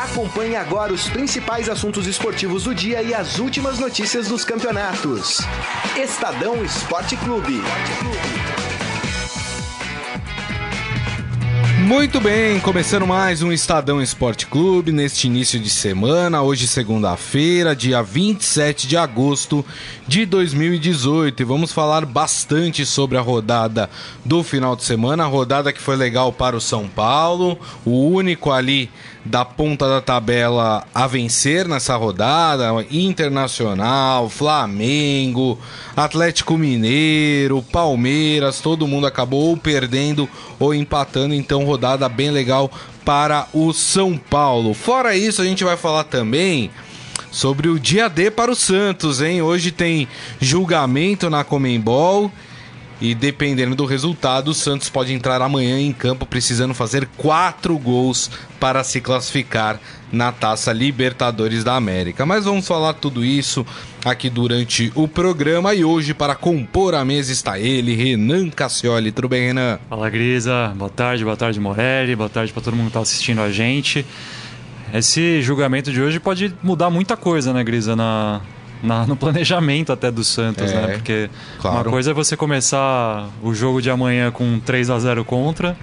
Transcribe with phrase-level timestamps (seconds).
[0.00, 5.40] Acompanhe agora os principais assuntos esportivos do dia e as últimas notícias dos campeonatos.
[5.94, 7.60] Estadão Esporte Clube.
[11.82, 18.02] Muito bem, começando mais um Estadão Esporte Clube neste início de semana, hoje segunda-feira, dia
[18.02, 19.64] 27 de agosto
[20.06, 21.42] de 2018.
[21.42, 23.90] E vamos falar bastante sobre a rodada
[24.24, 28.52] do final de semana, a rodada que foi legal para o São Paulo, o único
[28.52, 28.88] ali
[29.24, 35.58] da ponta da tabela a vencer nessa rodada, Internacional, Flamengo,
[35.96, 42.70] Atlético Mineiro, Palmeiras, todo mundo acabou perdendo ou empatando, então rodada bem legal
[43.04, 44.72] para o São Paulo.
[44.72, 46.70] Fora isso, a gente vai falar também
[47.30, 49.42] sobre o dia D para o Santos, hein?
[49.42, 50.08] Hoje tem
[50.40, 52.30] julgamento na Comembol
[53.00, 58.30] e dependendo do resultado, o Santos pode entrar amanhã em campo precisando fazer quatro gols
[58.58, 59.80] para se classificar
[60.12, 62.26] na Taça Libertadores da América.
[62.26, 63.64] Mas vamos falar tudo isso
[64.04, 69.12] aqui durante o programa e hoje para compor a mesa está ele, Renan Cassioli.
[69.12, 69.78] Tudo bem, Renan?
[69.88, 70.68] Fala, Grisa.
[70.76, 72.14] Boa tarde, boa tarde, Morelli.
[72.14, 74.04] Boa tarde para todo mundo que está assistindo a gente.
[74.92, 78.40] Esse julgamento de hoje pode mudar muita coisa, né, Grisa, na,
[78.82, 80.82] na, no planejamento até do Santos, né?
[80.82, 80.92] É, né?
[80.94, 81.76] Porque claro.
[81.78, 85.76] uma coisa é você começar o jogo de amanhã com 3 a 0 contra,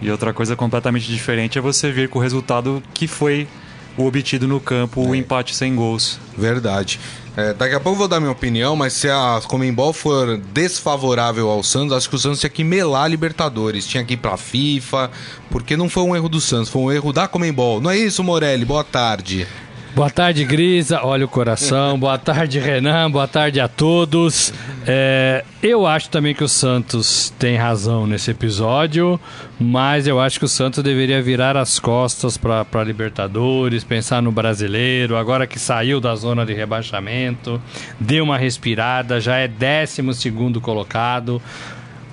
[0.00, 3.48] e outra coisa completamente diferente é você vir com o resultado que foi
[3.96, 5.18] o obtido no campo, o É.
[5.18, 6.20] empate sem gols.
[6.36, 7.00] Verdade.
[7.36, 11.48] É, daqui a pouco eu vou dar minha opinião, mas se a Comembol for desfavorável
[11.48, 14.36] ao Santos, acho que o Santos tinha que melar a Libertadores, tinha que ir pra
[14.36, 15.10] FIFA,
[15.50, 17.80] porque não foi um erro do Santos, foi um erro da Comembol.
[17.80, 18.64] Não é isso, Morelli?
[18.64, 19.46] Boa tarde.
[19.94, 21.00] Boa tarde, Grisa.
[21.02, 21.98] Olha o coração.
[21.98, 23.10] Boa tarde, Renan.
[23.10, 24.52] Boa tarde a todos.
[24.86, 29.18] É, eu acho também que o Santos tem razão nesse episódio,
[29.58, 34.30] mas eu acho que o Santos deveria virar as costas para a Libertadores, pensar no
[34.30, 35.16] brasileiro.
[35.16, 37.60] Agora que saiu da zona de rebaixamento,
[37.98, 41.42] deu uma respirada, já é 12 colocado.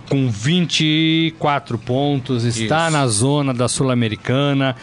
[0.09, 2.91] Com 24 pontos, está Isso.
[2.91, 4.75] na zona da Sul-Americana.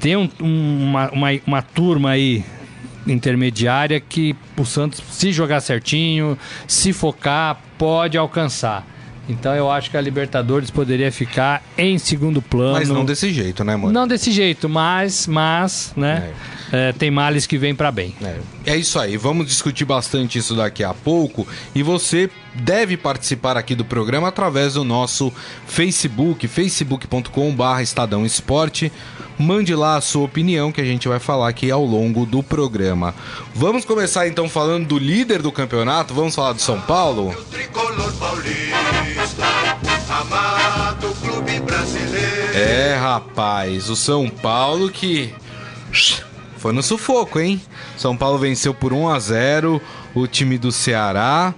[0.00, 2.44] Tem um- um- uma, uma, uma turma aí
[3.06, 8.86] intermediária que o Santos, se jogar certinho, se focar, pode alcançar.
[9.28, 12.72] Então eu acho que a Libertadores poderia ficar em segundo plano.
[12.72, 13.92] Mas não desse jeito, né, mano?
[13.92, 16.32] Não desse jeito, mas, mas, né?
[16.72, 18.12] é, tem males que vêm para bem.
[18.22, 23.56] É, é isso aí, vamos discutir bastante isso daqui a pouco e você deve participar
[23.56, 25.32] aqui do programa através do nosso
[25.66, 28.92] Facebook, facebook.com.br Estadão Esporte.
[29.38, 33.14] Mande lá a sua opinião que a gente vai falar aqui ao longo do programa.
[33.54, 37.34] Vamos começar então falando do líder do campeonato, vamos falar do São Paulo?
[42.54, 45.32] É, rapaz, o São Paulo que
[46.58, 47.60] foi no sufoco, hein?
[47.96, 49.80] São Paulo venceu por 1 a 0
[50.14, 51.54] o time do Ceará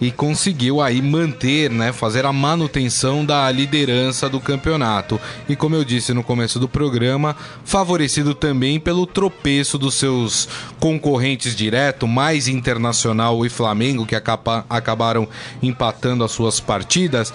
[0.00, 5.20] e conseguiu aí manter, né, fazer a manutenção da liderança do campeonato.
[5.48, 7.34] E como eu disse no começo do programa,
[7.64, 10.48] favorecido também pelo tropeço dos seus
[10.78, 15.28] concorrentes direto, mais Internacional e Flamengo, que acaba- acabaram
[15.62, 17.32] empatando as suas partidas.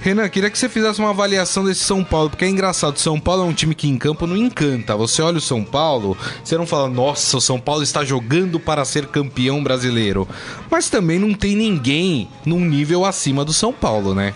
[0.00, 3.42] Renan, queria que você fizesse uma avaliação desse São Paulo, porque é engraçado, São Paulo
[3.42, 4.96] é um time que em campo não encanta.
[4.96, 8.84] Você olha o São Paulo, você não fala, nossa, o São Paulo está jogando para
[8.84, 10.26] ser campeão brasileiro.
[10.70, 14.34] Mas também não tem ninguém num nível acima do São Paulo, né?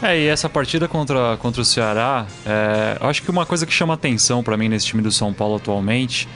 [0.00, 3.72] É, e essa partida contra, contra o Ceará, é, eu acho que uma coisa que
[3.72, 6.28] chama atenção pra mim nesse time do São Paulo atualmente,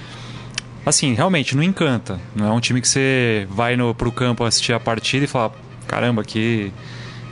[0.85, 2.21] assim, realmente não encanta.
[2.35, 5.53] Não é um time que você vai no, pro campo assistir a partida e fala,
[5.87, 6.73] caramba, que,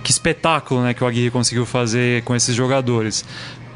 [0.02, 3.24] que espetáculo né, que o Aguirre conseguiu fazer com esses jogadores.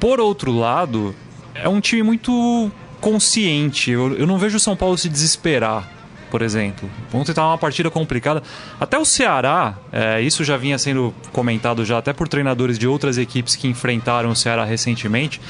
[0.01, 1.15] Por outro lado,
[1.55, 2.71] é um time muito
[3.01, 3.91] consciente.
[3.91, 5.95] Eu, eu não vejo o São Paulo se desesperar
[6.35, 6.91] por exemplo.
[7.13, 8.43] Ontem estava uma partida complicada.
[8.81, 13.19] Até o Ceará, é, isso já vinha sendo comentado já até por treinadores de outras
[13.19, 15.41] equipes que enfrentaram o Ceará recentemente.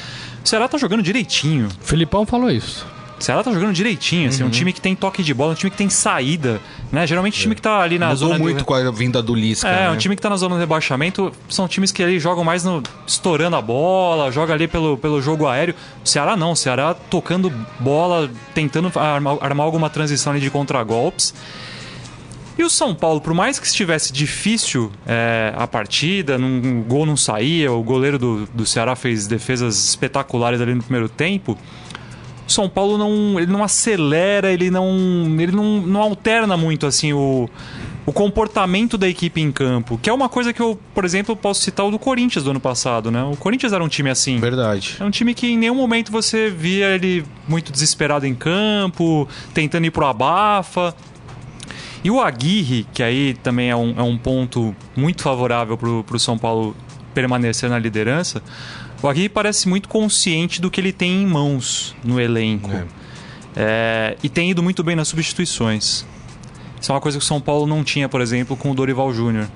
[0.45, 1.69] O Ceará tá jogando direitinho.
[1.69, 2.87] O Filipão falou isso.
[3.25, 5.71] O Ceará tá jogando direitinho, assim, um time que tem toque de bola, um time
[5.71, 6.61] que tem saída,
[6.93, 7.07] né?
[7.07, 8.65] Geralmente o time que tá ali na Mudou zona muito do...
[8.67, 9.91] com a vinda do Lisca, É, né?
[9.91, 12.83] um time que tá na zona do rebaixamento são times que ali jogam mais no
[13.07, 15.75] estourando a bola, joga ali pelo, pelo jogo aéreo.
[16.05, 17.51] O Ceará não, o Ceará tocando
[17.81, 21.33] bola, tentando armar, armar alguma transição ali de contragolpes.
[22.59, 27.07] E o São Paulo, por mais que estivesse difícil é, a partida, num, o gol
[27.07, 31.57] não saía, o goleiro do, do Ceará fez defesas espetaculares ali no primeiro tempo.
[32.55, 34.89] São Paulo não, ele não acelera, ele não,
[35.39, 37.49] ele não, não alterna muito assim o,
[38.07, 41.63] o comportamento da equipe em campo, que é uma coisa que eu, por exemplo, posso
[41.63, 43.23] citar o do Corinthians do ano passado, né?
[43.25, 44.39] O Corinthians era um time assim.
[44.39, 44.97] Verdade.
[45.01, 49.87] É um time que em nenhum momento você via ele muito desesperado em campo, tentando
[49.87, 50.95] ir pro abafa.
[52.03, 56.19] E o Aguirre, que aí também é um, é um ponto muito favorável pro, pro
[56.19, 56.77] São Paulo
[57.15, 58.43] permanecer na liderança,
[59.07, 62.71] o Aguirre parece muito consciente do que ele tem em mãos no elenco.
[62.73, 62.85] É.
[63.57, 66.05] É, e tem ido muito bem nas substituições.
[66.81, 69.13] Isso é uma coisa que o São Paulo não tinha, por exemplo, com o Dorival
[69.13, 69.49] Júnior.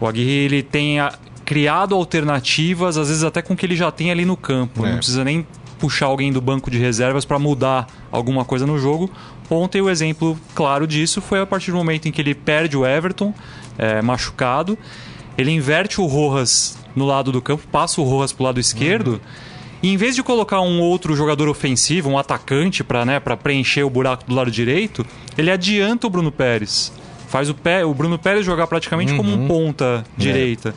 [0.00, 1.14] O Aguirre ele tem a-
[1.44, 4.84] criado alternativas, às vezes até com o que ele já tem ali no campo.
[4.84, 4.90] É.
[4.90, 5.46] Não precisa nem
[5.78, 9.10] puxar alguém do banco de reservas para mudar alguma coisa no jogo.
[9.50, 12.84] Ontem o exemplo claro disso foi a partir do momento em que ele perde o
[12.86, 13.32] Everton,
[13.78, 14.76] é, machucado.
[15.36, 19.20] Ele inverte o Rojas no lado do campo, passa o Rojas pro lado esquerdo.
[19.82, 23.82] E em vez de colocar um outro jogador ofensivo, um atacante para né, pra preencher
[23.82, 25.04] o buraco do lado direito,
[25.36, 26.92] ele adianta o Bruno Pérez.
[27.28, 30.74] Faz o, pé, o Bruno Pérez jogar praticamente como um ponta direita.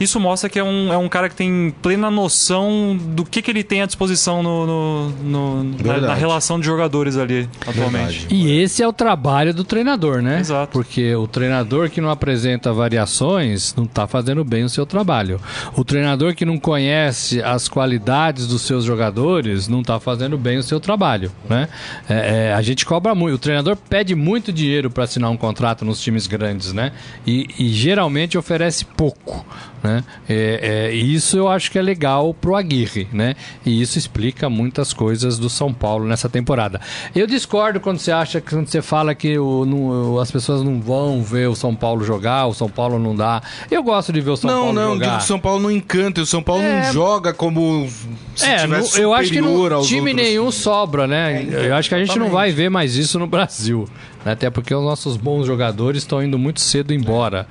[0.00, 3.50] Isso mostra que é um, é um cara que tem plena noção do que, que
[3.50, 8.26] ele tem à disposição no, no- no- na, na relação de jogadores ali atualmente.
[8.26, 8.26] Verdade.
[8.34, 10.40] E esse é o trabalho do treinador, né?
[10.40, 10.72] Exato.
[10.72, 15.40] Porque o treinador que não apresenta variações não está fazendo bem o seu trabalho.
[15.76, 20.62] O treinador que não conhece as qualidades dos seus jogadores não está fazendo bem o
[20.62, 21.68] seu trabalho, né?
[22.08, 23.34] É, é, a gente cobra muito.
[23.34, 26.92] O treinador pede muito dinheiro para assinar um contrato nos times grandes, né?
[27.26, 29.44] E, e geralmente oferece pouco,
[29.84, 30.02] né?
[30.28, 33.36] É, é, isso eu acho que é legal pro Aguirre, né?
[33.66, 36.80] E isso explica muitas coisas do São Paulo nessa temporada.
[37.14, 40.80] Eu discordo quando você acha que quando você fala que o, não- as pessoas não
[40.80, 43.42] vão ver o São Paulo jogar, o São Paulo não dá.
[43.70, 45.18] Eu gosto de ver o São não, Paulo não, digo jogar.
[45.18, 46.86] que o São Paulo não encanta, e o São Paulo É.
[46.86, 47.86] não joga como
[48.34, 51.46] se É, tivesse não- eu acho que não, time outros nenhum sobra, né?
[51.50, 53.86] eu acho que a gente não vai ver mais isso no Brasil.
[54.24, 54.32] Né?
[54.32, 57.46] Até porque os nossos bons jogadores estão indo muito cedo embora.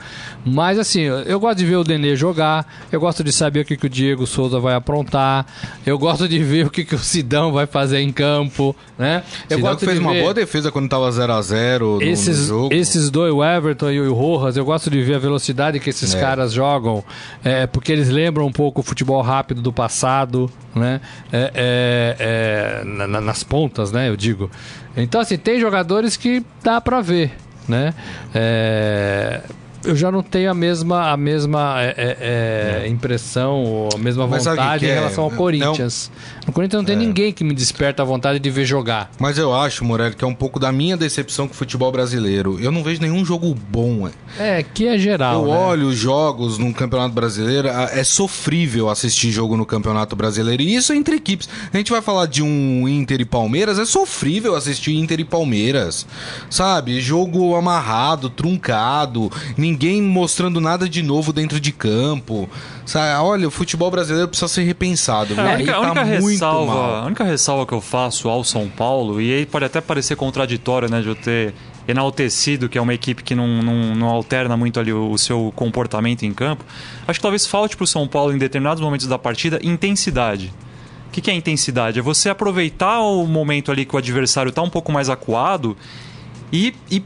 [0.46, 3.78] Mas assim, eu gosto de ver o Denê jogar, eu gosto de saber o que,
[3.78, 5.46] que o Diego Souza vai aprontar,
[5.86, 9.24] eu gosto de ver o que, que o Sidão vai fazer em campo, né?
[9.50, 12.02] Eu Sidão gosto que fez de uma ver boa defesa quando tava 0x0 no, no
[12.04, 12.74] esses, jogo.
[12.74, 16.14] esses dois, o Everton e o Rojas, eu gosto de ver a velocidade que esses
[16.16, 16.20] É.
[16.20, 17.04] caras jogam,
[17.44, 21.00] é, porque eles lembram um pouco o futebol rápido do passado, né?
[21.32, 24.10] É, é, é, na- na- nas pontas, né?
[24.10, 24.50] Eu digo.
[24.96, 27.32] Então, assim, tem jogadores que dá pra ver,
[27.68, 27.94] né?
[28.34, 29.42] É,
[29.86, 34.28] eu já não tenho a mesma, a mesma é, é, é, impressão, ou a mesma
[34.28, 34.94] Mas vontade em é?
[34.96, 36.12] relação ao Não- Corinthians.
[36.46, 39.10] No Corinthians não tem ninguém que me desperta a vontade de ver jogar.
[39.20, 42.60] Mas eu acho, Morelli, que é um pouco da minha decepção com o futebol brasileiro.
[42.60, 44.08] Eu não vejo nenhum jogo bom.
[44.08, 44.12] é.
[44.60, 45.44] É, que é geral.
[45.46, 45.58] Eu né?
[45.60, 50.64] olho os jogos no Campeonato Brasileiro, é sofrível assistir jogo no Campeonato Brasileiro.
[50.64, 51.48] E isso entre equipes.
[51.72, 56.06] A gente vai falar de um Inter e Palmeiras, é sofrível assistir Inter e Palmeiras.
[56.50, 57.00] Sabe?
[57.00, 62.50] Jogo amarrado, truncado, ninguém mostrando nada de novo dentro de campo.
[62.86, 63.22] Sabe?
[63.24, 65.34] Olha, o futebol brasileiro precisa ser repensado.
[65.34, 68.44] É, a única, Ele a única tá ressalva, a única ressalva que eu faço ao
[68.44, 71.54] São Paulo, e aí pode até parecer contraditório, né, de eu ter
[71.88, 75.52] enaltecido que é uma equipe que não, não, não alterna muito ali o, o seu
[75.56, 76.64] comportamento em campo,
[77.08, 80.54] acho que talvez falte pro São Paulo em determinados momentos da partida intensidade.
[81.08, 82.00] O que, que é intensidade?
[82.00, 85.78] É você aproveitar o momento ali que o adversário tá um pouco mais acuado
[86.52, 87.04] e, e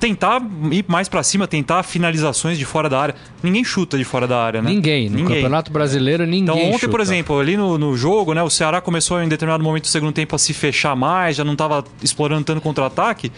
[0.00, 0.42] tentar
[0.72, 3.14] ir mais pra cima, tentar finalizações de fora da área.
[3.42, 4.70] Ninguém chuta de fora da área, né?
[4.70, 5.10] Ninguém.
[5.10, 6.42] No Campeonato Brasileiro, ninguém.
[6.42, 6.88] Então, ontem, chuta.
[6.88, 10.12] por exemplo, ali no, no jogo, né, o Ceará começou em determinado momento do segundo
[10.12, 13.30] tempo a se fechar mais, já não estava explorando tanto contra-ataque.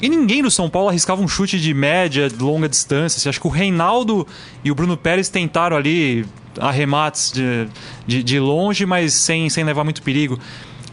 [0.00, 3.18] E ninguém do São Paulo arriscava um chute de média, de longa distância.
[3.18, 4.26] Assim, acho que o Reinaldo
[4.64, 6.26] e o Bruno Pérez tentaram ali
[6.58, 7.68] arremates de,
[8.06, 10.38] de, de longe, mas sem, sem levar muito perigo.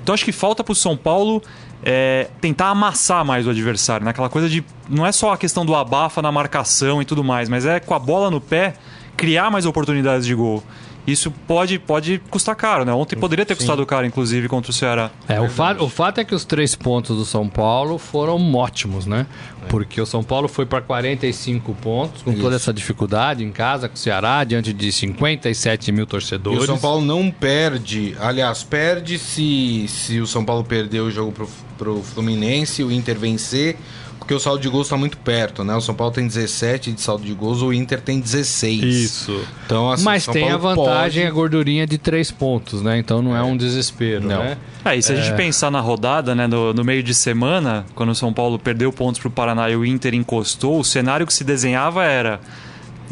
[0.02, 1.42] Então acho que falta pro São Paulo
[1.84, 4.06] é, tentar amassar mais o adversário.
[4.06, 4.12] Né?
[4.12, 4.64] Aquela coisa de.
[4.90, 7.94] Não é só a questão do abafa na marcação e tudo mais, mas é com
[7.94, 8.74] a bola no pé
[9.18, 10.64] criar mais oportunidades de gol.
[11.06, 12.94] Isso pode, pode custar caro, né?
[12.94, 15.12] Ontem poderia ter custado caro, inclusive, contra o Ceará.
[15.28, 19.06] É, o, fa o fato é que os três pontos do São Paulo foram ótimos,
[19.06, 19.26] né?
[19.68, 23.96] Porque o São Paulo foi para 45 pontos, com toda essa dificuldade em casa com
[23.96, 26.64] o Ceará, diante de 57 mil E torcedores.
[26.64, 28.16] o São Paulo não perde.
[28.20, 33.18] Aliás, perde se, se o São Paulo perder o jogo pro, pro Fluminense, o Inter
[33.18, 33.78] vencer,
[34.24, 35.76] porque o saldo de gols está muito perto, né?
[35.76, 38.84] O São Paulo tem 17 de saldo de gols, o Inter tem 16.
[38.84, 39.40] Isso.
[39.66, 42.98] Então, assim, Mas São tem a Paulo vantagem, a pode- gordurinha de três pontos, né?
[42.98, 44.40] Então não é um desespero, Não.
[44.44, 44.58] né?
[44.86, 48.10] É, e se a gente pensar na rodada, né, no, no meio de semana, quando
[48.10, 51.44] o São Paulo perdeu pontos pro Paraná e o Inter encostou, o cenário que se
[51.44, 52.40] desenhava era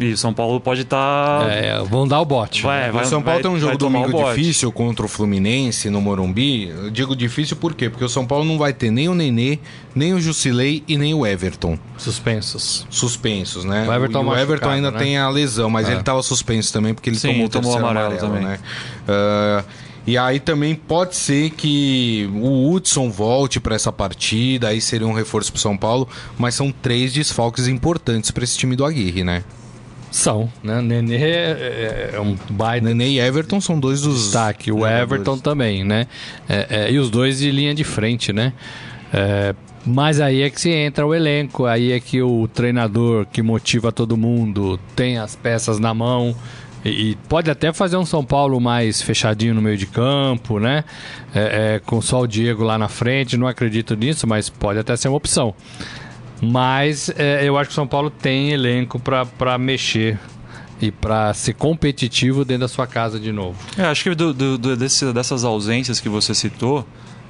[0.04, 1.50] E o São Paulo pode estar.
[1.50, 2.62] É, vão dar o bote.
[2.64, 5.90] Vai, o vai, São Paulo vai- tem um jogo domingo o difícil contra o Fluminense
[5.90, 6.70] no Morumbi.
[6.70, 7.90] Eu digo difícil por quê?
[7.90, 9.60] Porque o São Paulo não vai ter nem o Nenê,
[9.94, 12.86] nem o Jusilei e nem o Everton Suspensos.
[12.90, 13.86] suspensos, né?
[13.88, 14.98] O Everton o Everton ainda né?
[14.98, 15.92] tem a lesão, mas É.
[15.92, 18.44] ele estava suspenso também porque ele Sim, tomou o tomou terceiro amarelo amarelo, também.
[18.48, 18.60] né?
[19.08, 19.64] Ah,
[20.08, 25.14] e aí também pode ser que o Hudson volte para essa partida, aí seria um
[25.14, 26.08] reforço pro São Paulo,
[26.40, 29.44] mas são três desfalques importantes para esse time do Aguirre, né?
[30.12, 30.82] São, né?
[30.82, 34.72] Nenê é, é um baita Nenê e Everton são dois dos destaque.
[34.72, 34.86] O.
[34.86, 36.06] Everton também, né?
[36.50, 38.52] É, é, e os dois de linha de frente, né?
[39.14, 43.42] É, mas aí é que se entra o elenco, aí é que o treinador que
[43.42, 46.36] motiva todo mundo tem as peças na mão
[46.84, 50.84] e, e pode até fazer um São Paulo mais fechadinho no meio de campo, né?
[51.34, 54.96] É, é, com só o Diego lá na frente, não acredito nisso, mas pode até
[54.96, 55.54] ser uma opção.
[56.42, 60.18] Mas é, eu acho que o São Paulo tem elenco para mexer
[60.82, 63.58] e para ser competitivo dentro da sua casa de novo.
[63.78, 66.86] É, acho que do- do- do- desse- dessas ausências que você citou,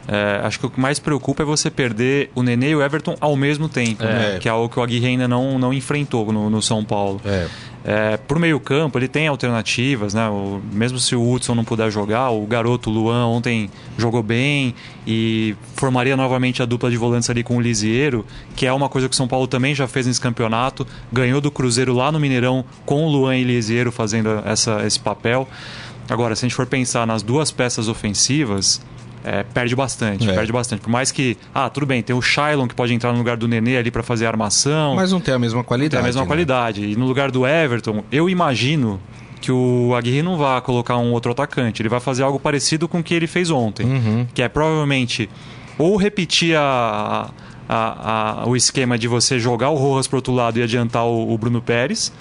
[0.08, 3.18] é, acho que o que mais preocupa é você perder o Nenê e o Everton
[3.20, 4.36] ao mesmo tempo, né?
[4.36, 4.40] É.
[4.40, 7.20] que é algo que o Aguirre ainda não, não enfrentou no, no São Paulo.
[7.26, 7.48] É.
[7.84, 10.30] É, pro meio campo, ele tem alternativas, né?
[10.30, 14.76] O- mesmo se o Hudson não puder jogar, o garoto Luan ontem jogou bem
[15.08, 18.24] e formaria novamente a dupla de volantes ali com o Lisieiro,
[18.56, 20.86] que é uma coisa que o São Paulo também já fez nesse campeonato.
[21.12, 25.48] Ganhou do Cruzeiro lá no Mineirão com o Luan e Lisieiro fazendo essa, esse papel.
[26.08, 28.80] Agora, se a gente for pensar nas duas peças ofensivas,
[29.24, 30.34] é, perde bastante, É.
[30.34, 30.82] perde bastante.
[30.82, 33.48] Por mais que, ah, tudo bem, tem o Shailon que pode entrar no lugar do
[33.48, 34.96] Nenê ali para fazer a armação.
[34.96, 36.02] Mas não tem a mesma Tem qualidade.
[36.02, 36.28] a mesma né?
[36.28, 36.84] qualidade.
[36.86, 39.00] E no lugar do Everton, eu imagino
[39.40, 41.82] que o Aguirre não vai colocar um outro atacante.
[41.82, 43.86] Ele vai fazer algo parecido com o que ele fez ontem.
[43.86, 44.28] Uhum.
[44.34, 45.30] Que é provavelmente
[45.78, 47.30] ou repetir a,
[47.68, 51.34] a- a- o esquema de você jogar o Rojas pro outro lado e adiantar o,
[51.34, 52.12] o Bruno Pérez.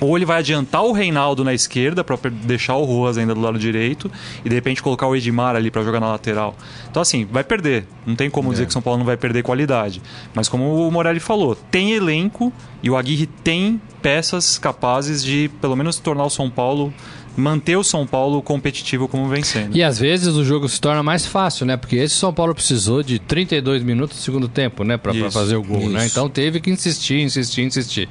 [0.00, 3.58] Ou ele vai adiantar o Reinaldo na esquerda para deixar o Rojas ainda do lado
[3.58, 4.10] direito
[4.44, 6.56] e de repente colocar o Edmar ali para jogar na lateral.
[6.90, 7.86] Então assim, vai perder.
[8.06, 10.00] Não tem como dizer que São Paulo não vai perder qualidade.
[10.34, 12.52] Mas como o Morelli falou, tem elenco
[12.82, 16.92] e o Aguirre tem peças capazes de pelo menos tornar o São Paulo
[17.36, 19.76] manter o São Paulo competitivo como vem sendo.
[19.76, 21.76] E às vezes o jogo se torna mais fácil, né?
[21.76, 24.98] Porque esse São Paulo precisou de 32 minutos do segundo tempo, né?
[25.14, 26.00] Isso, fazer o gol, né?
[26.00, 26.12] isso.
[26.12, 28.08] Então teve que insistir, insistir, insistir.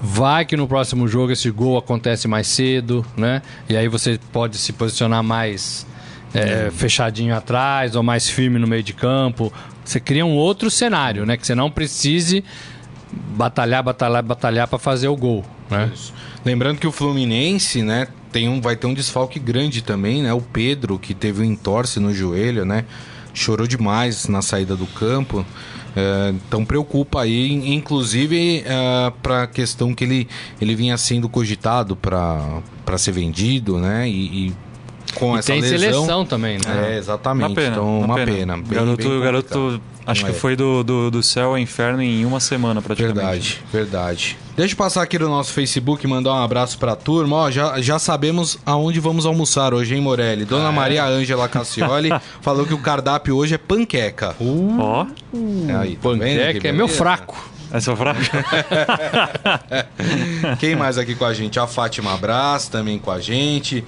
[0.00, 3.42] Vai que no próximo jogo esse gol acontece mais cedo, né?
[3.68, 5.86] E aí você pode se posicionar mais
[6.32, 9.52] é, fechadinho atrás ou mais firme no meio de campo.
[9.84, 11.36] Você cria um outro cenário, né?
[11.36, 12.44] Que você não precise
[13.12, 15.90] batalhar, batalhar, batalhar para fazer o gol, né?
[15.92, 16.12] Isso.
[16.44, 20.32] Lembrando que o Fluminense, né, tem um, vai ter um desfalque grande também, né?
[20.32, 22.84] O Pedro, que teve um entorse no joelho, né?
[23.34, 25.44] Chorou demais na saída do campo.
[25.98, 28.62] É, então preocupa aí, inclusive
[29.22, 30.28] para a questão que ele,
[30.60, 32.62] ele vinha sendo cogitado para
[32.96, 34.08] ser vendido, né?
[34.08, 34.54] E, e
[35.14, 35.78] com E essa tem lesão.
[35.78, 36.92] seleção também, né?
[36.94, 37.46] É, exatamente.
[37.48, 38.56] Uma pena, então, uma pena.
[38.58, 39.80] Bem- garoto, bem garoto.
[40.08, 40.34] Acho que é.
[40.34, 43.22] foi do, do, do céu ao inferno em uma semana praticamente.
[43.22, 44.38] Verdade, verdade.
[44.56, 47.36] Deixa eu passar aqui no nosso Facebook e mandar um abraço pra turma.
[47.36, 50.44] Ó, já, já sabemos aonde vamos almoçar hoje, hein, Morelli?
[50.44, 50.74] Dona Ah, é?
[50.74, 52.10] Maria Ângela Cassioli
[52.42, 54.34] falou que o cardápio hoje é panqueca.
[54.40, 55.06] Ó,
[55.68, 57.48] É aí, tá Panqueca é meu fraco.
[57.70, 58.30] essa frase.
[60.58, 61.60] Quem mais aqui com a gente?
[61.60, 63.84] A Fátima Brás também com a gente.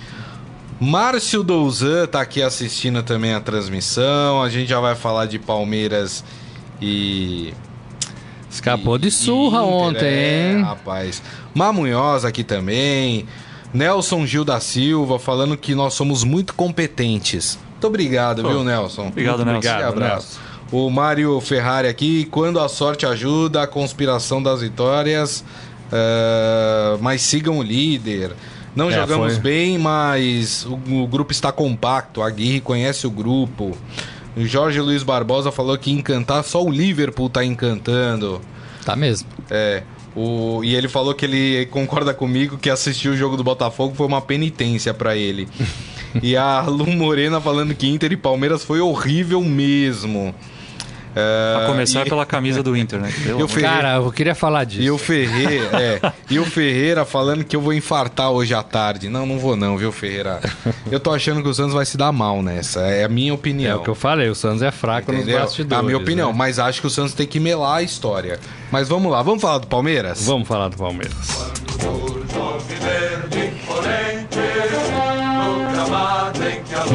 [0.80, 4.42] Márcio Douzan tá aqui assistindo também a transmissão.
[4.42, 6.24] A gente já vai falar de Palmeiras
[6.80, 7.52] e
[8.50, 10.62] Escapou de E- surra Inter, ontem, é, hein?
[10.62, 11.22] rapaz.
[11.54, 13.26] Mamunhoz aqui também.
[13.72, 17.58] Nelson Gil da Silva falando que nós somos muito competentes.
[17.72, 19.08] Muito obrigado, viu, Nelson?
[19.08, 19.68] Obrigado, Muito Nelson.
[19.68, 20.40] Obrigado, abraço.
[20.72, 25.44] O Mário Ferrari aqui, quando a sorte ajuda, a conspiração das vitórias.
[25.92, 28.32] ah, mas sigam o líder.
[28.74, 29.42] Não É, jogamos foi.
[29.42, 32.22] bem, mas o, o grupo está compacto.
[32.22, 33.76] A Aguirre conhece o grupo.
[34.36, 38.40] O Jorge Luiz Barbosa falou que encantar só o Liverpool tá encantando.
[38.84, 39.28] Tá mesmo.
[39.50, 39.82] É.
[40.14, 44.06] O, e ele falou que ele concorda comigo que assistir o jogo do Botafogo foi
[44.06, 45.48] uma penitência pra ele.
[46.22, 50.34] e a Lu Morena falando que Inter e Palmeiras foi horrível mesmo.
[51.20, 53.12] É, A começar e, pela camisa do Inter, né?
[53.24, 54.82] Pelo fui- Cara, eu queria falar disso.
[54.82, 59.08] e o Ferreira, é, e o Ferreira falando que eu vou infartar hoje à tarde.
[59.08, 60.40] Não, não vou não, viu, Ferreira?
[60.90, 62.80] Eu tô achando que o Santos vai se dar mal nessa.
[62.80, 63.80] É a minha É opinião.
[63.80, 65.34] o que eu falei, o Santos é fraco Entendeu?
[65.38, 65.78] nos bastidores.
[65.78, 66.34] a minha opinião, né?
[66.38, 68.38] mas acho que o Santos tem que melar a história.
[68.70, 70.24] Mas vamos lá, vamos falar do Palmeiras?
[70.26, 71.14] Vamos falar do Palmeiras.
[72.80, 73.52] Verde,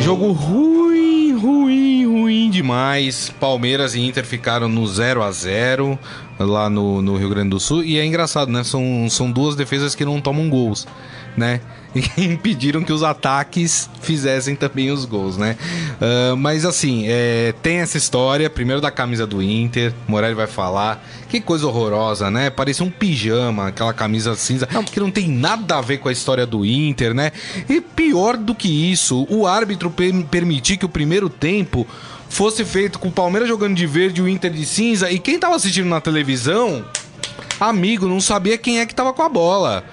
[0.02, 3.34] Jogo ruim, ruim, ruim demais.
[3.40, 5.98] Palmeiras e Inter ficaram no 0 a 0
[6.40, 7.84] lá no, no Rio Grande do Sul.
[7.84, 8.64] E é engraçado, né?
[8.64, 10.88] São, são duas defesas que não tomam gols,
[11.36, 11.62] né?
[11.96, 15.58] E impediram que os ataques fizessem também os gols, né?
[16.02, 21.04] Uh, mas assim, é, tem essa história, primeiro da camisa do Inter, Morelli vai falar.
[21.30, 22.50] Que coisa horrorosa, né?
[22.50, 26.46] Parecia um pijama, aquela camisa cinza, que não tem nada a ver com a história
[26.46, 27.32] do Inter, né?
[27.70, 29.94] E pior do que isso, o árbitro
[30.30, 31.88] permitir que o primeiro tempo
[32.30, 35.40] fosse feito com o Palmeiras jogando de verde e o Inter de cinza, e quem
[35.40, 36.86] tava assistindo na televisão,
[37.60, 39.84] amigo, não sabia quem é que tava com a bola.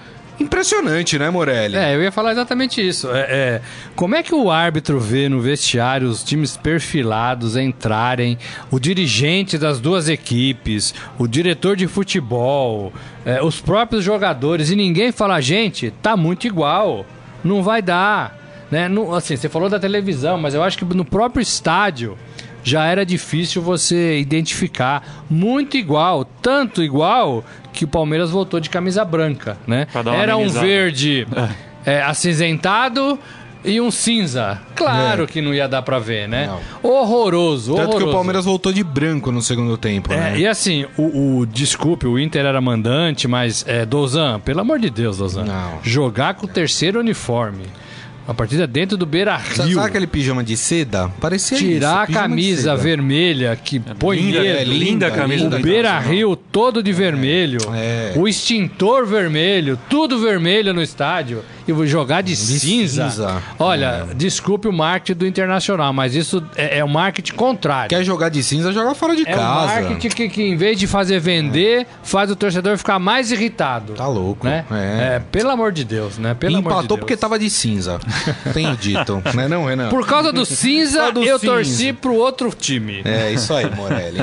[0.43, 1.77] Impressionante, né, Morelli?
[1.77, 3.09] É, eu ia falar exatamente isso.
[3.11, 3.63] É, é,
[3.95, 8.37] como é que o árbitro vê no vestiário os times perfilados entrarem,
[8.71, 12.93] o dirigente das duas equipes, o diretor de futebol,
[13.25, 17.07] é, os próprios jogadores, e ninguém fala, gente, tá muito igual,
[17.45, 18.37] não vai dar.
[18.69, 18.91] Né?
[19.17, 22.19] Assim, você falou da televisão, mas eu acho que no próprio estádio
[22.65, 25.25] já era difícil você identificar.
[25.29, 29.87] Muito igual, tanto igual que o Palmeiras voltou de camisa branca, né?
[30.21, 31.27] Era um verde
[31.85, 31.95] é.
[31.95, 33.19] É, acinzentado
[33.65, 34.61] e um cinza.
[34.75, 35.27] Claro é.
[35.27, 36.47] que não ia dar pra ver, né?
[36.47, 36.91] Não.
[36.91, 38.05] Horroroso, Tanto horroroso.
[38.05, 40.39] que o Palmeiras voltou de branco no segundo tempo, é, né?
[40.39, 44.91] E assim, o, o, desculpe, o Inter era mandante, mas é, Dozan, pelo amor de
[44.91, 45.45] Deus, Dozan.
[45.45, 45.79] Não.
[45.83, 47.65] Jogar com o terceiro uniforme
[48.27, 49.75] a partida dentro do Beira Rio.
[49.75, 51.09] Sabe aquele pijama de seda?
[51.21, 54.59] Parecia Tirar isso, a camisa vermelha que é põe linda, medo.
[54.59, 55.47] É, linda a camisa.
[55.47, 57.61] O Beira Rio todo de vermelho.
[57.75, 58.13] É.
[58.17, 63.11] O extintor vermelho, tudo vermelho no estádio e vou jogar de, de cinza.
[63.11, 63.43] cinza.
[63.59, 64.15] Olha, é.
[64.15, 67.89] desculpe o marketing do Internacional, mas isso é, é o marketing contrário.
[67.89, 69.41] Quer jogar de cinza, joga fora de é casa.
[69.41, 73.31] É um marketing que, que, em vez de fazer vender, faz o torcedor ficar mais
[73.31, 73.95] irritado.
[73.95, 74.47] Tá louco.
[74.47, 74.65] Né?
[74.71, 75.17] É.
[75.17, 76.35] é pelo amor de Deus, né?
[76.35, 77.99] Pelo Empatou de porque tava de cinza.
[78.53, 79.23] Tenho dito.
[79.35, 79.89] Não é não, Renan?
[79.89, 81.53] Por causa do cinza, do eu cinza.
[81.53, 83.03] torci pro outro time.
[83.05, 84.21] É, isso aí, Morelli.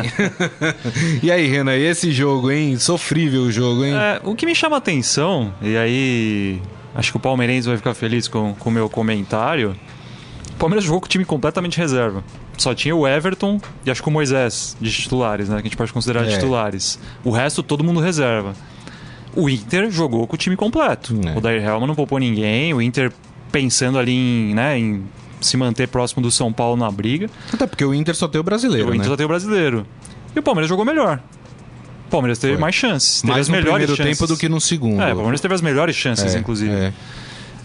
[1.23, 2.77] e aí, Renan, e esse jogo, hein?
[2.77, 3.93] Sofrível o jogo, hein?
[3.95, 6.61] É, o que me chama atenção, e aí
[6.93, 9.75] Acho que o Palmeirense vai ficar feliz com o meu comentário.
[10.51, 12.23] O Palmeiras jogou com o time completamente reserva.
[12.57, 15.55] Só tinha o Everton e acho que o Moisés de titulares, né?
[15.57, 16.31] Que a gente pode considerar é.
[16.31, 16.99] titulares.
[17.23, 18.53] O resto, todo mundo reserva.
[19.35, 21.15] O Inter jogou com o time completo.
[21.25, 21.37] É.
[21.37, 22.73] O Dair Helma não poupou ninguém.
[22.73, 23.11] O Inter
[23.51, 25.03] pensando ali em, né, em
[25.39, 27.29] se manter próximo do São Paulo na briga.
[27.53, 28.89] Até porque o Inter só tem o brasileiro.
[28.89, 29.09] O Inter né?
[29.09, 29.85] só tem o brasileiro.
[30.35, 31.21] E o Palmeiras jogou melhor.
[32.09, 32.61] O Palmeiras teve Foi.
[32.61, 33.21] mais chances.
[33.21, 34.17] Teve mais as melhores primeiro chances.
[34.17, 34.99] tempo do que no segundo.
[34.99, 36.73] É, o Palmeiras teve as melhores chances, é, inclusive.
[36.73, 36.93] É.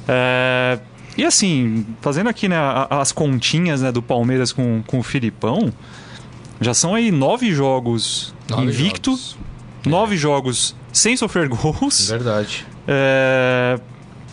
[0.06, 0.78] É,
[1.16, 2.56] e assim, fazendo aqui né,
[2.90, 5.72] as continhas né, do Palmeiras com, com o Filipão,
[6.60, 9.38] já são aí nove jogos nove invicto, jogos.
[9.86, 12.10] nove jogos sem sofrer gols.
[12.10, 12.66] Verdade.
[12.86, 13.80] É,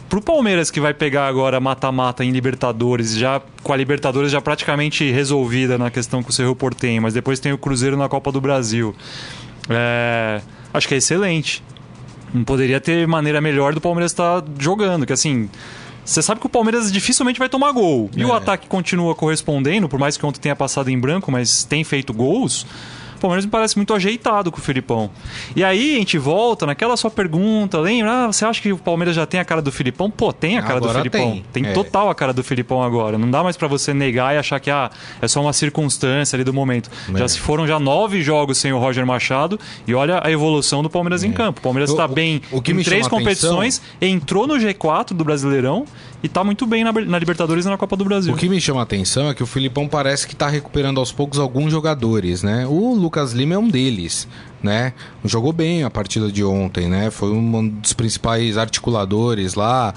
[0.10, 5.10] pro Palmeiras que vai pegar agora mata-mata em Libertadores, já com a Libertadores já praticamente
[5.10, 8.42] resolvida na questão com o Cerro Portenho, mas depois tem o Cruzeiro na Copa do
[8.42, 8.94] Brasil.
[9.70, 10.42] É,
[10.74, 11.64] acho que é excelente.
[12.34, 15.50] Não poderia ter maneira melhor do Palmeiras estar tá jogando, que assim.
[16.04, 18.10] Você sabe que o Palmeiras dificilmente vai tomar gol.
[18.16, 18.26] E é.
[18.26, 22.12] o ataque continua correspondendo, por mais que ontem tenha passado em branco, mas tem feito
[22.12, 22.66] gols.
[23.22, 25.10] Palmeiras me parece muito ajeitado com o Filipão.
[25.56, 28.26] E aí a gente volta naquela sua pergunta, lembra?
[28.26, 30.10] Ah, você acha que o Palmeiras já tem a cara do Filipão?
[30.10, 31.32] Pô, tem a cara agora do Filipão.
[31.32, 31.74] Tem, tem é.
[31.74, 33.18] total a cara do Filipão agora.
[33.18, 34.90] Não dá mais para você negar e achar que ah,
[35.22, 36.90] é só uma circunstância ali do momento.
[37.14, 37.18] É.
[37.18, 40.90] Já se foram já nove jogos sem o Roger Machado e olha a evolução do
[40.90, 41.28] Palmeiras é.
[41.28, 41.60] em campo.
[41.60, 44.16] O Palmeiras está bem o, o em três competições, atenção...
[44.16, 45.86] entrou no G4 do Brasileirão
[46.24, 48.34] e tá muito bem na, na, Libertadores e na Copa do Brasil.
[48.34, 51.12] O que me chama a atenção é que o Filipão parece que tá recuperando aos
[51.12, 52.66] poucos alguns jogadores, né?
[52.68, 54.28] O Lucas Lima é um deles,
[54.62, 54.94] né?
[55.26, 57.10] Jogou bem a partida de ontem, né?
[57.10, 59.94] Foi um dos principais articuladores lá.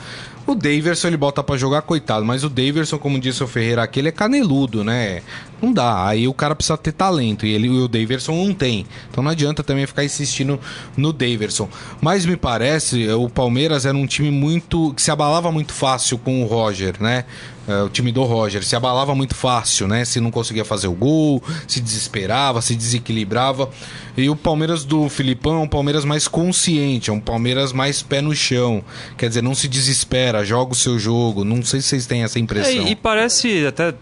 [0.46, 3.98] O Daverson ele bota para jogar, coitado, mas o Daverson, como disse o Ferreira aqui,
[3.98, 5.22] ele é caneludo, né?
[5.60, 6.06] Não dá.
[6.06, 8.84] Aí o cara precisa ter talento e ele o Daverson não tem.
[9.10, 10.60] Então não adianta também ficar insistindo
[10.96, 11.66] no Daverson.
[12.00, 16.42] Mas me parece, o Palmeiras era um time muito que se abalava muito fácil com
[16.42, 17.24] o Roger, né?
[17.66, 20.04] É, o time do Roger se abalava muito fácil, né?
[20.04, 23.70] Se não conseguia fazer o gol, se desesperava, se desequilibrava.
[24.16, 28.20] E o Palmeiras do Filipão é um Palmeiras mais consciente, é um Palmeiras mais pé
[28.20, 28.84] no chão.
[29.16, 31.44] Quer dizer, não se desespera, joga o seu jogo.
[31.44, 32.86] Não sei se vocês têm essa impressão.
[32.86, 33.94] É, e parece até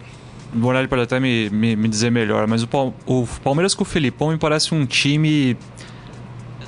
[0.52, 4.30] o Morelli pode até me, me, me, dizer melhor, mas o, Palmeiras com o Felipão
[4.30, 5.56] me parece um time.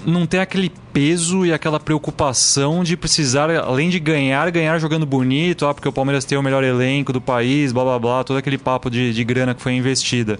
[0.06, 5.66] Não tem aquele peso e aquela preocupação de precisar, além de ganhar, ganhar jogando bonito,
[5.66, 8.58] ah, porque o Palmeiras tem o melhor elenco do país, blá blá blá, todo aquele
[8.58, 10.38] papo de, de grana que foi investida.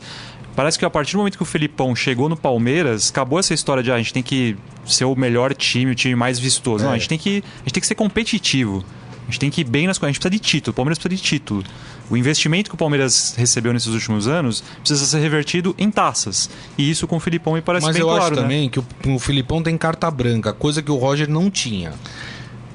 [0.54, 3.82] Parece que a partir do momento que o Felipão chegou no Palmeiras, acabou essa história
[3.82, 6.84] de ah, a gente tem que ser o melhor time, o time mais vistoso.
[6.84, 6.86] É.
[6.86, 8.84] Não, a gente, tem que, a gente tem que ser competitivo.
[9.22, 10.10] A gente tem que ir bem nas coisas.
[10.10, 10.72] A gente precisa de título.
[10.72, 11.64] O Palmeiras precisa de título.
[12.10, 16.50] O investimento que o Palmeiras recebeu nesses últimos anos precisa ser revertido em taças.
[16.76, 18.42] E isso com o Filipão me parece Mas bem eu claro, acho né?
[18.42, 21.92] também que o, o Filipão tem carta branca, coisa que o Roger não tinha.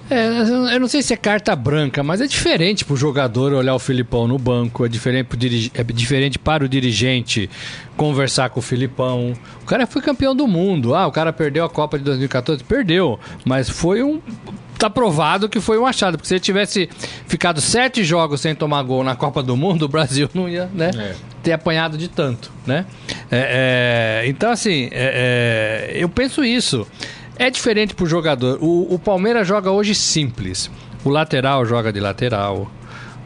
[0.10, 3.80] É, eu não sei se é carta branca, mas é diferente pro jogador olhar o
[3.80, 7.48] Filipão no banco, é diferente, é diferente para o dirigente
[7.96, 9.34] conversar com o Filipão.
[9.62, 10.96] O cara foi campeão do mundo.
[10.96, 12.64] Ah, o cara perdeu a Copa de 2014.
[12.64, 14.20] Perdeu, mas foi um.
[14.80, 16.90] Tá provado que foi um achado, porque se ele tivesse
[17.28, 20.90] ficado sete jogos sem tomar gol na Copa do Mundo, o Brasil não ia, né?
[20.98, 21.16] É.
[21.44, 22.86] ter apanhado de tanto, né?
[23.30, 26.88] É, é, então, assim, é, é, eu penso isso.
[27.38, 28.58] É diferente pro jogador.
[28.62, 30.72] O, o Palmeiras joga hoje simples.
[31.04, 32.72] O lateral joga de lateral.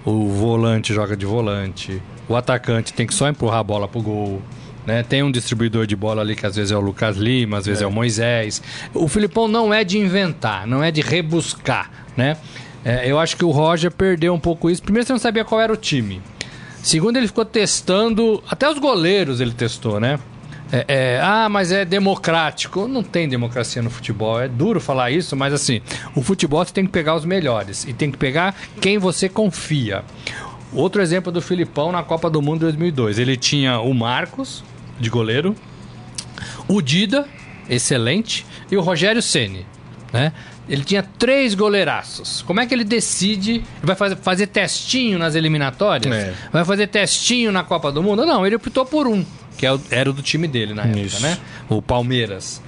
[0.04, 2.02] O volante joga de volante.
[2.28, 4.42] O atacante tem que só empurrar a bola pro gol.
[4.86, 5.04] Né?
[5.04, 7.82] Tem um distribuidor de bola ali que às vezes é o Lucas Lima, às vezes
[7.82, 8.62] é, o Moisés.
[8.94, 12.38] O Filipão não é de inventar, não é de rebuscar, né?
[12.84, 14.84] É, eu acho que o Roger perdeu um pouco isso.
[14.84, 16.22] Primeiro, você não sabia qual era o time.
[16.82, 18.44] Segundo, ele ficou testando.
[18.50, 20.20] Até os goleiros ele testou, né?
[20.70, 22.88] É, é, ah, mas é democrático.
[22.88, 24.42] Não tem democracia no futebol.
[24.42, 25.82] É duro falar isso, mas assim,
[26.14, 30.04] o futebol você tem que pegar os melhores e tem que pegar quem você confia.
[30.74, 33.20] Outro exemplo do Filipão na Copa do Mundo 2002.
[33.20, 34.64] Ele tinha o Marcos,
[35.04, 35.56] de goleiro,
[36.68, 37.28] o Dida,
[37.70, 39.66] excelente, e o Rogério Ceni,
[40.12, 40.34] né?
[40.68, 42.42] Ele tinha três goleiraços.
[42.44, 43.56] Como é que ele decide?
[43.56, 46.16] Ele vai fazer, fazer testinho nas eliminatórias?
[46.16, 46.34] É.
[46.54, 48.26] Vai fazer testinho na Copa do Mundo?
[48.26, 49.26] Não, ele optou por um,
[49.58, 51.22] que é era o do time dele na época, Isso.
[51.22, 51.38] né?
[51.70, 52.62] O Palmeiras.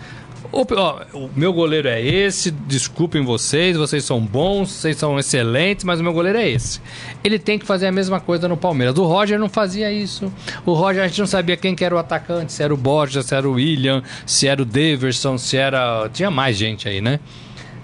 [0.51, 5.83] O, ó, o meu goleiro é esse, desculpem vocês, vocês são bons, vocês são excelentes,
[5.83, 6.81] mas o meu goleiro é esse.
[7.23, 8.97] Ele tem que fazer a mesma coisa no Palmeiras.
[8.97, 10.31] O Roger não fazia isso.
[10.65, 13.21] O Roger, a gente não sabia quem que era o atacante, se era o Borja,
[13.21, 16.09] se era o William, se era o Daverson, se era.
[16.13, 17.19] Tinha mais gente aí, né?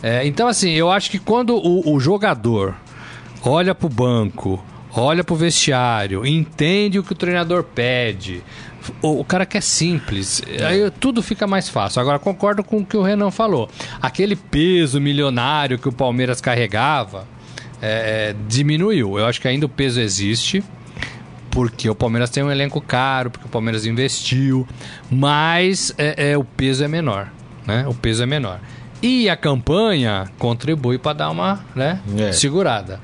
[0.03, 2.75] É, então, assim, eu acho que quando o, o jogador
[3.43, 8.43] olha pro banco, olha pro vestiário, entende o que o treinador pede.
[9.01, 10.41] O, o cara quer simples.
[10.67, 12.01] Aí tudo fica mais fácil.
[12.01, 13.69] Agora, concordo com o que o Renan falou.
[14.01, 17.27] Aquele peso milionário que o Palmeiras carregava
[17.81, 19.19] é, é, diminuiu.
[19.19, 20.63] Eu acho que ainda o peso existe.
[21.51, 24.65] Porque o Palmeiras tem um elenco caro, porque o Palmeiras investiu,
[25.09, 27.27] mas é, é, o peso é menor,
[27.67, 27.85] né?
[27.89, 28.61] O peso é menor.
[29.03, 32.31] E a campanha contribui para dar uma né, É.
[32.31, 33.01] segurada.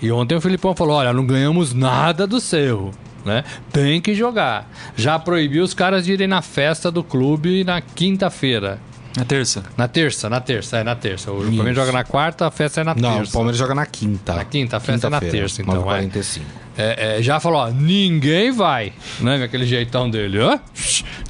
[0.00, 2.92] E ontem o Filipão falou: olha, não ganhamos nada do Cerro.
[3.24, 3.44] Né?
[3.72, 4.68] Tem que jogar.
[4.96, 8.78] Já proibiu os caras de irem na festa do clube na quinta-feira.
[9.16, 9.62] Na terça.
[9.76, 11.30] Na terça, na terça, é na terça.
[11.30, 13.30] O Palmeiras joga na quarta, a festa é na Não, terça.
[13.30, 14.34] o Palmeiras joga na quinta.
[14.34, 16.40] Na quinta, a festa é na terça, então, 9h45.
[16.40, 19.42] É, é, já falou, ó, ninguém vai, né?
[19.44, 20.58] Aquele jeitão dele, ó,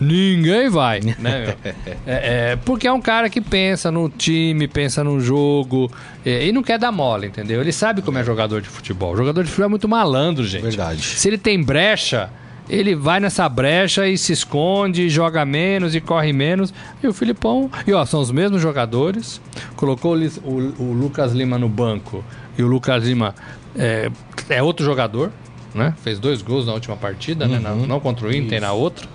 [0.00, 1.55] ninguém vai, né?
[2.07, 5.90] É, é, porque é um cara que pensa no time, pensa no jogo
[6.24, 7.61] é, e não quer dar mole, entendeu?
[7.61, 9.12] Ele sabe como é jogador de futebol.
[9.12, 10.62] O jogador de futebol é muito malandro, gente.
[10.62, 11.02] Verdade.
[11.02, 12.28] Se ele tem brecha,
[12.68, 16.72] ele vai nessa brecha e se esconde, joga menos e corre menos.
[17.02, 19.40] E o Filipão, e ó, são os mesmos jogadores.
[19.76, 22.24] Colocou o- o Lucas Lima no banco
[22.59, 23.35] e o Lucas Lima
[23.76, 24.11] é,
[24.48, 25.30] é outro jogador,
[25.74, 25.94] né?
[26.02, 27.56] Fez dois gols na última partida, né?
[27.56, 27.62] Uhum.
[27.62, 29.08] Na- não contra o Inter, na outra.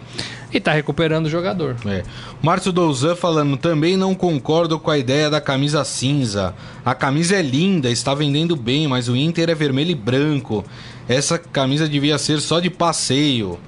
[0.52, 1.76] E tá recuperando o jogador.
[1.86, 2.04] É.
[2.42, 6.56] Márcio Douzan falando, também não concordo com a ideia da camisa cinza.
[6.86, 10.64] A camisa é linda, está vendendo bem, mas o Inter é vermelho e branco.
[11.08, 13.60] Essa camisa devia ser só de passeio.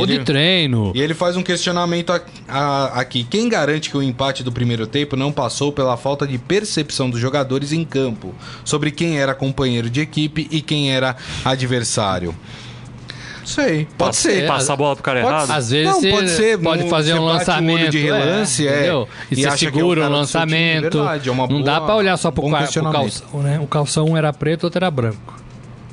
[0.00, 0.92] Ou de treino.
[0.94, 3.24] E ele faz um questionamento a- a- aqui.
[3.24, 7.20] Quem garante que o empate do primeiro tempo não passou pela falta de percepção dos
[7.20, 12.34] jogadores em campo sobre quem era companheiro de equipe e quem era adversário?
[13.44, 14.46] Sei, pode Passa- ser.
[14.46, 15.46] Passar a bola pro cara Pode errado?
[15.48, 15.52] ser.
[15.52, 17.90] Às vezes Não, pode ser, pode fazer um o lançamento.
[17.90, 19.08] de relance, é, entendeu?
[19.30, 20.82] E, e você é o segura um time de lançamento.
[20.98, 23.00] verdade, é uma não dá boa- pra olhar só pro, qua- pro questionamento.
[23.20, 23.60] calção, né?
[23.60, 25.38] O calção um era preto, outro era branco.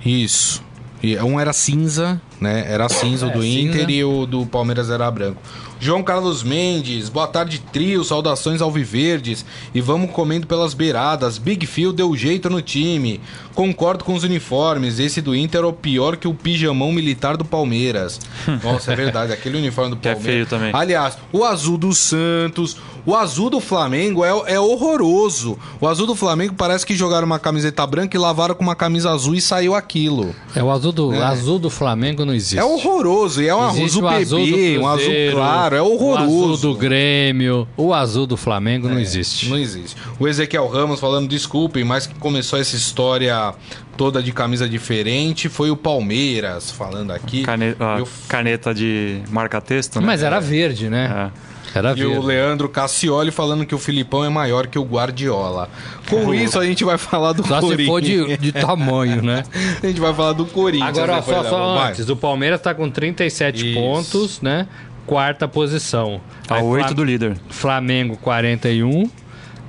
[0.05, 0.63] Isso.
[1.03, 2.65] E um era cinza, né?
[2.67, 3.91] Era cinza o É, do Inter cinza.
[3.91, 5.41] e o do Palmeiras era branco.
[5.83, 9.43] João Carlos Mendes, boa tarde, trio, saudações alviverdes.
[9.73, 11.39] E vamos comendo pelas beiradas.
[11.39, 13.19] Big Phil deu jeito no time.
[13.55, 14.99] Concordo com os uniformes.
[14.99, 18.19] Esse do Inter é o pior que o pijamão militar do Palmeiras.
[18.63, 19.33] Nossa, é verdade.
[19.33, 20.33] Aquele uniforme do Que é Palmeiras.
[20.35, 20.69] feio também.
[20.71, 25.57] Aliás, o azul do Santos, o azul do Flamengo é, é horroroso.
[25.79, 29.09] O azul do Flamengo parece que jogaram uma camiseta branca e lavaram com uma camisa
[29.09, 30.35] azul e saiu aquilo.
[30.55, 31.23] É, o azul do, É.
[31.23, 32.59] azul do Flamengo não existe.
[32.59, 33.41] É horroroso.
[33.41, 35.37] E é um Existe azul o azul do bebê, um azul Cruzeiro,
[35.71, 35.75] claro.
[35.75, 36.53] É O horroroso.
[36.53, 39.49] azul do Grêmio, o azul do Flamengo não existe.
[39.49, 39.95] Não existe.
[40.19, 43.53] O Ezequiel Ramos falando, desculpem, mas que começou essa história
[43.97, 47.43] toda de camisa diferente foi o Palmeiras falando aqui.
[47.43, 50.05] Cane- Eu- caneta de marca-texto, né?
[50.05, 51.31] Mas era verde, né?
[51.37, 51.51] É.
[51.73, 52.17] Era E verde.
[52.17, 55.69] o Leandro Cassioli falando que o Filipão é maior que o Guardiola.
[56.09, 57.87] Com isso, a gente vai falar do Só se Corinthians.
[57.87, 59.43] for de, de tamanho, né?
[59.81, 60.89] A gente vai falar do Corinthians.
[60.97, 61.91] Agora, só, da- só vai.
[61.91, 63.79] antes, o Palmeiras tá com 37 Isso.
[63.79, 64.67] pontos, né?
[65.05, 66.21] Quarta posição.
[66.49, 67.37] A Aí, 8 Flam- do líder.
[67.49, 69.09] Flamengo 41,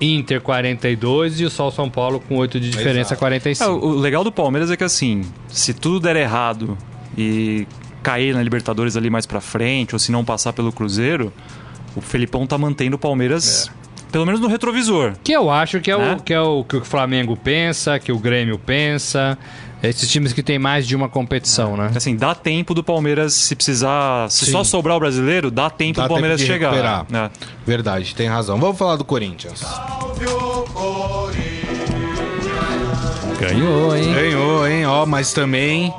[0.01, 3.19] Inter 42 e o Sol São Paulo com 8 de diferença Exato.
[3.21, 3.71] 45.
[3.71, 6.77] É, o legal do Palmeiras é que assim, se tudo der errado
[7.17, 7.67] e
[8.03, 11.33] cair na Libertadores ali mais pra frente, ou se não passar pelo Cruzeiro,
[11.95, 13.71] o Felipão tá mantendo o Palmeiras,
[14.11, 15.13] pelo menos no retrovisor.
[15.23, 16.15] Que eu acho que é, Né?
[16.19, 19.39] o, que é o que o Flamengo pensa, que o Grêmio pensa.
[19.83, 21.91] Esses times que tem mais de uma competição, né?
[21.95, 24.31] Assim, dá tempo do Palmeiras, se precisar.
[24.31, 24.53] Se Sim.
[24.53, 26.71] só sobrar o brasileiro, dá tempo Dá do Palmeiras tempo de chegar.
[26.71, 27.07] recuperar.
[27.11, 27.31] né?
[27.67, 28.59] Verdade, tem razão.
[28.61, 29.59] Vamos falar do Corinthians.
[29.59, 31.43] Salve o Corinthians.
[33.41, 34.15] Ganhou, hein?
[34.15, 34.87] Ganhou, hein?
[34.87, 35.93] Ó, mas também.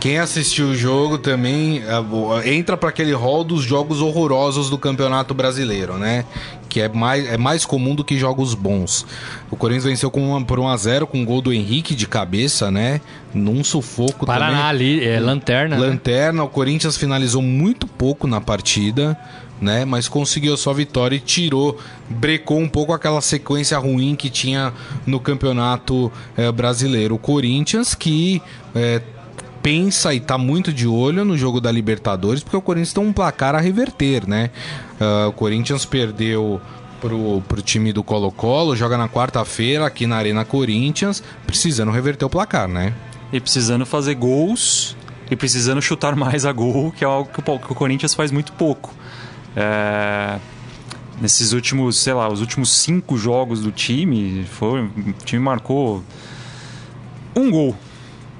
[0.00, 5.34] Quem assistiu o jogo também é, entra para aquele rol dos jogos horrorosos do Campeonato
[5.34, 6.24] Brasileiro, né?
[6.68, 9.04] Que é mais, é mais comum do que jogos bons.
[9.50, 12.06] O Corinthians venceu com uma, por 1 a 0 com um gol do Henrique de
[12.06, 13.00] cabeça, né?
[13.34, 15.76] Num sufoco Paraná ali, é lanterna.
[15.76, 15.86] né?
[15.86, 19.18] Lanterna, o Corinthians finalizou muito pouco na partida,
[19.60, 19.84] né?
[19.84, 21.76] Mas conseguiu sua vitória e tirou,
[22.08, 24.72] brecou um pouco aquela sequência ruim que tinha
[25.04, 27.16] no campeonato eh, brasileiro.
[27.16, 28.40] O Corinthians que
[28.76, 29.02] eh,
[29.68, 33.12] pensa e tá muito de olho no jogo da Libertadores, porque o Corinthians tem um
[33.12, 34.48] placar a reverter, né?
[34.98, 36.58] Ah, o Corinthians perdeu
[37.02, 42.30] pro, pro time do Colo-Colo, joga na quarta-feira aqui na Arena Corinthians, precisando reverter o
[42.30, 42.94] placar, né?
[43.30, 44.96] E precisando fazer gols
[45.30, 48.32] e precisando chutar mais a gol, que é algo que o, que o Corinthians faz
[48.32, 48.94] muito pouco.
[49.54, 50.38] É,
[51.20, 56.02] Nesses últimos, sei lá, os últimos cinco jogos do time, foi, o time marcou
[57.36, 57.76] um gol.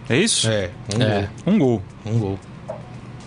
[0.08, 0.48] É isso?
[0.48, 1.28] É, um É.
[1.44, 1.54] gol.
[1.54, 1.82] Um gol.
[2.06, 2.38] Um gol.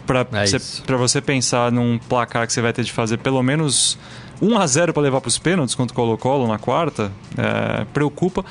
[0.06, 0.84] Pra, É você, isso.
[0.84, 3.98] pra você pensar num placar que você vai ter de fazer pelo menos
[4.42, 8.44] 1 a 0 para levar pros pênaltis contra o Colo-Colo na quarta, é, preocupa.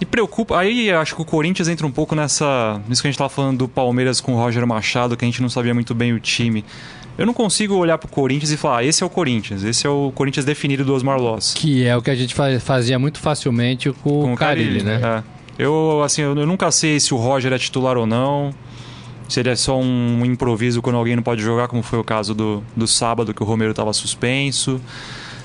[0.00, 0.56] E preocupa.
[0.58, 2.80] Aí acho que o Corinthians entra um pouco nessa.
[2.88, 5.42] Nisso que a gente tava falando do Palmeiras com o Roger Machado, que a gente
[5.42, 6.64] não sabia muito bem o time.
[7.16, 9.90] Eu não consigo olhar pro Corinthians e falar, ah, esse é o Corinthians, esse é
[9.90, 11.52] o Corinthians definido do Osmar Loss.
[11.54, 15.00] Que é o que a gente fa- fazia muito facilmente com, com o Carilli, né?
[15.02, 15.37] É.
[15.58, 18.54] Eu, assim, eu nunca sei se o Roger é titular ou não.
[19.28, 22.34] Se ele é só um improviso quando alguém não pode jogar, como foi o caso
[22.34, 24.80] do, do sábado, que o Romero estava suspenso.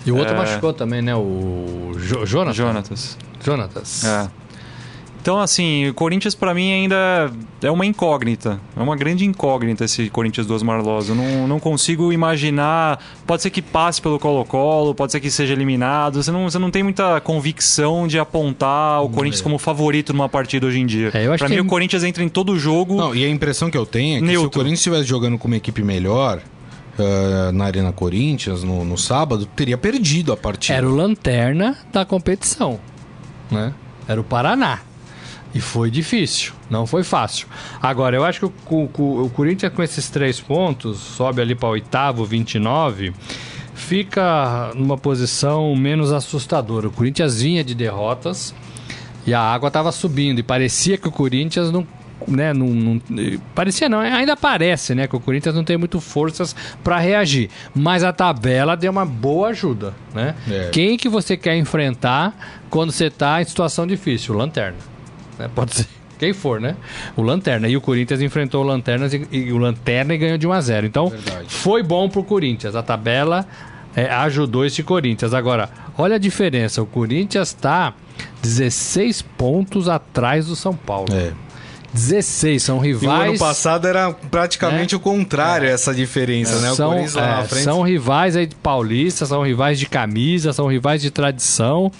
[0.05, 0.37] E o outro É.
[0.37, 1.13] machucou também, né?
[1.15, 2.55] O Jo- Jonatas.
[2.55, 3.17] Jonatas.
[3.43, 4.03] Jonatas.
[4.05, 4.29] É.
[5.23, 7.31] Então, assim, o Corinthians pra mim ainda
[7.61, 8.59] é uma incógnita.
[8.75, 11.07] É uma grande incógnita esse Corinthians do Osmar Loz.
[11.07, 12.99] Eu não, não consigo imaginar.
[13.25, 16.21] Pode ser que passe pelo Colo-Colo, pode ser que seja eliminado.
[16.21, 20.67] Você não, você não tem muita convicção de apontar o Corinthians como favorito numa partida
[20.67, 21.07] hoje em dia.
[21.13, 22.97] É, pra que mim, tem- o Corinthians entra em todo jogo.
[22.97, 24.49] Não, e a impressão que eu tenho é que se o Neutro.
[24.59, 26.41] Corinthians estivesse jogando com uma equipe melhor
[26.99, 30.77] eh, na Arena Corinthians no, no sábado, teria perdido a partida.
[30.77, 32.77] Era o lanterna da competição,
[33.49, 33.73] né?
[34.05, 34.79] Era o Paraná.
[35.55, 37.47] E foi difícil, não foi fácil.
[37.81, 38.53] Agora, eu acho que o,
[38.97, 43.13] o- o Corinthians com esses três pontos, sobe ali para oitavo, 29,
[43.73, 46.87] fica numa posição menos assustadora.
[46.87, 48.53] O Corinthians vinha de derrotas
[49.25, 51.85] e a água estava subindo e parecia que o Corinthians não
[52.25, 53.01] né, não, não-
[53.53, 58.01] parecia não, ainda parece, né, que o Corinthians não tem muito forças para reagir, mas
[58.01, 60.33] a tabela deu uma boa ajuda, né?
[60.49, 60.69] É.
[60.71, 64.35] Quem que você quer enfrentar quando você tá em situação difícil?
[64.35, 64.77] Lanterna.
[65.37, 65.49] Né?
[65.53, 65.87] Pode ser
[66.19, 66.75] quem for, né?
[67.15, 67.67] O Lanterna.
[67.67, 70.61] E o Corinthians enfrentou o Lanternas e, e o Lanterna e ganhou de 1 a
[70.61, 70.87] 0.
[70.87, 71.45] Então, Verdade.
[71.49, 72.75] foi bom pro Corinthians.
[72.75, 73.45] A tabela
[73.95, 75.33] é, ajudou esse Corinthians.
[75.33, 76.81] Agora, olha a diferença.
[76.81, 77.93] O Corinthians está
[78.41, 81.07] 16 pontos atrás do São Paulo.
[81.13, 81.31] É.
[81.93, 83.29] 16 são E o rivais.
[83.29, 86.71] ano passado era praticamente o contrário, essa diferença, né?
[86.71, 87.63] O são, Corinthians lá na é, frente.
[87.63, 91.91] são rivais aí de Paulista, são rivais de camisa, são rivais de tradição.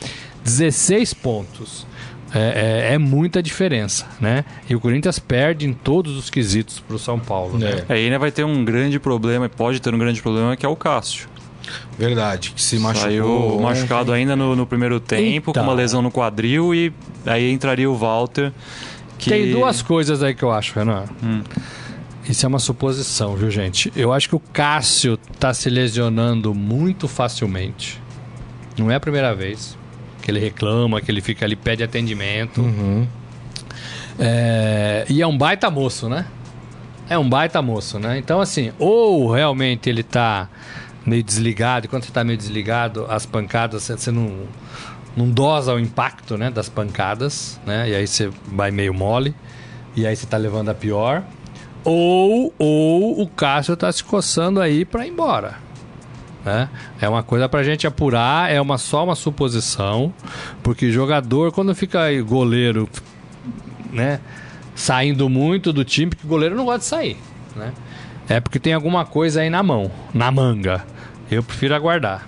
[0.44, 1.86] 16 pontos.
[2.34, 4.44] É, é- é muita diferença, né?
[4.70, 7.58] E o Corinthians perde em todos os quesitos pro São Paulo.
[7.60, 7.84] né?
[7.88, 10.66] É, Aí ainda vai ter um grande problema, e pode ter um grande problema, que
[10.66, 11.28] é o Cássio.
[11.98, 13.02] verdade, que se machucou.
[13.10, 15.64] Saiu machucado ainda no, no primeiro tempo, Então.
[15.64, 16.92] com uma lesão no quadril, e
[17.26, 18.52] aí entraria o Walter.
[19.18, 19.30] Que...
[19.30, 21.06] Tem duas coisas aí que eu acho, Renan.
[21.24, 21.42] Hum.
[22.28, 23.92] Isso é uma suposição, viu, gente?
[23.96, 28.02] Eu acho que o Cássio tá se lesionando muito facilmente.
[28.78, 29.78] Não é a primeira vez
[30.24, 32.62] que ele reclama, que ele fica ali, pede atendimento.
[32.62, 33.06] Uhum.
[34.18, 36.26] É, E é um baita moço, né?
[37.10, 38.18] É um baita moço, né?
[38.18, 40.48] Então, assim, ou realmente ele tá
[41.06, 44.32] meio desligado, e quando você tá meio desligado, as pancadas, você- não,
[45.18, 47.90] não dosa o impacto, né, das pancadas, né?
[47.90, 49.36] E aí você vai meio mole,
[49.96, 51.22] e aí você tá levando a pior.
[51.84, 55.56] Ou, ou o Cássio tá se coçando aí pra ir embora.
[56.46, 56.70] Né?
[57.00, 60.14] É uma coisa pra gente apurar, é uma só uma suposição,
[60.62, 62.90] porque jogador, quando fica aí goleiro,
[63.92, 64.20] né,
[64.76, 67.18] saindo muito do time, porque goleiro não gosta de sair,
[67.56, 67.72] né?
[68.28, 70.86] É porque tem alguma coisa aí na mão, na manga.
[71.30, 72.28] Eu prefiro aguardar.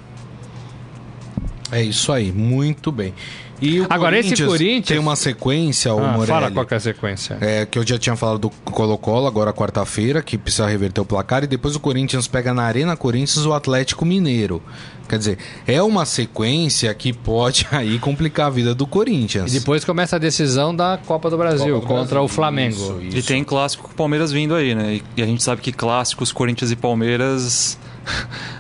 [1.78, 3.14] É isso aí, muito bem.
[3.62, 6.28] E o Agora, esse Corinthians- tem uma sequência, o Ah, Morelli.
[6.28, 7.38] fala qual que é a sequência.
[7.40, 11.46] É, que eu já tinha falado do Colo-Colo, agora quarta-feira, que precisa reverter o placar,
[11.46, 14.62] e depois o Corinthians pega na Arena Corinthians o Atlético Mineiro.
[15.08, 19.54] Quer dizer, é uma sequência que pode aí complicar a vida do Corinthians.
[19.54, 22.24] E depois começa a decisão da Copa do Brasil Copa do contra Brasil.
[22.24, 22.76] o Flamengo.
[22.76, 23.28] Isso, E isso.
[23.28, 24.96] tem clássico com o Palmeiras vindo aí, né?
[24.96, 27.78] E, e a gente sabe que clássicos, Corinthians e Palmeiras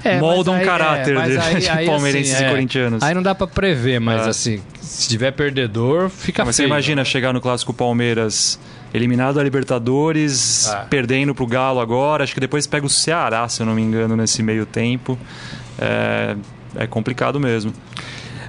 [0.04, 3.04] É, moldam aí- caráter é, de, aí- de aí, palmeirenses assim, e é, corintianos.
[3.04, 4.30] Aí não dá pra prever, mas É.
[4.30, 6.68] assim, se tiver perdedor, fica mas você feio.
[6.72, 8.60] imagina chegar no clássico Palmeiras
[8.94, 10.86] eliminado da Libertadores, Ah.
[10.90, 14.16] perdendo pro Galo agora, acho que depois pega o Ceará, se eu não me engano,
[14.16, 15.18] nesse meio tempo.
[15.80, 16.36] É,
[16.76, 17.74] é complicado mesmo.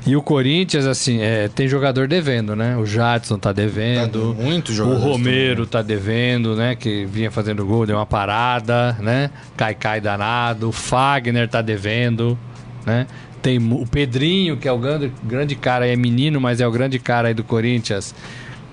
[0.06, 2.76] E o Corinthians, assim, é, tem jogador devendo, né?
[2.76, 4.36] O Jadson tá Tá devendo.
[4.38, 5.00] muito o jogador.
[5.00, 6.76] Romero tá devendo, né?
[6.76, 9.30] Que vinha fazendo gol, deu uma parada, né?
[9.56, 10.68] Caicai danado.
[10.68, 12.38] O Fagner tá devendo,
[12.86, 13.06] né?
[13.42, 16.98] Tem o Pedrinho, que é o grande, grande cara, é menino, mas é o grande
[17.00, 18.14] cara aí do Corinthians.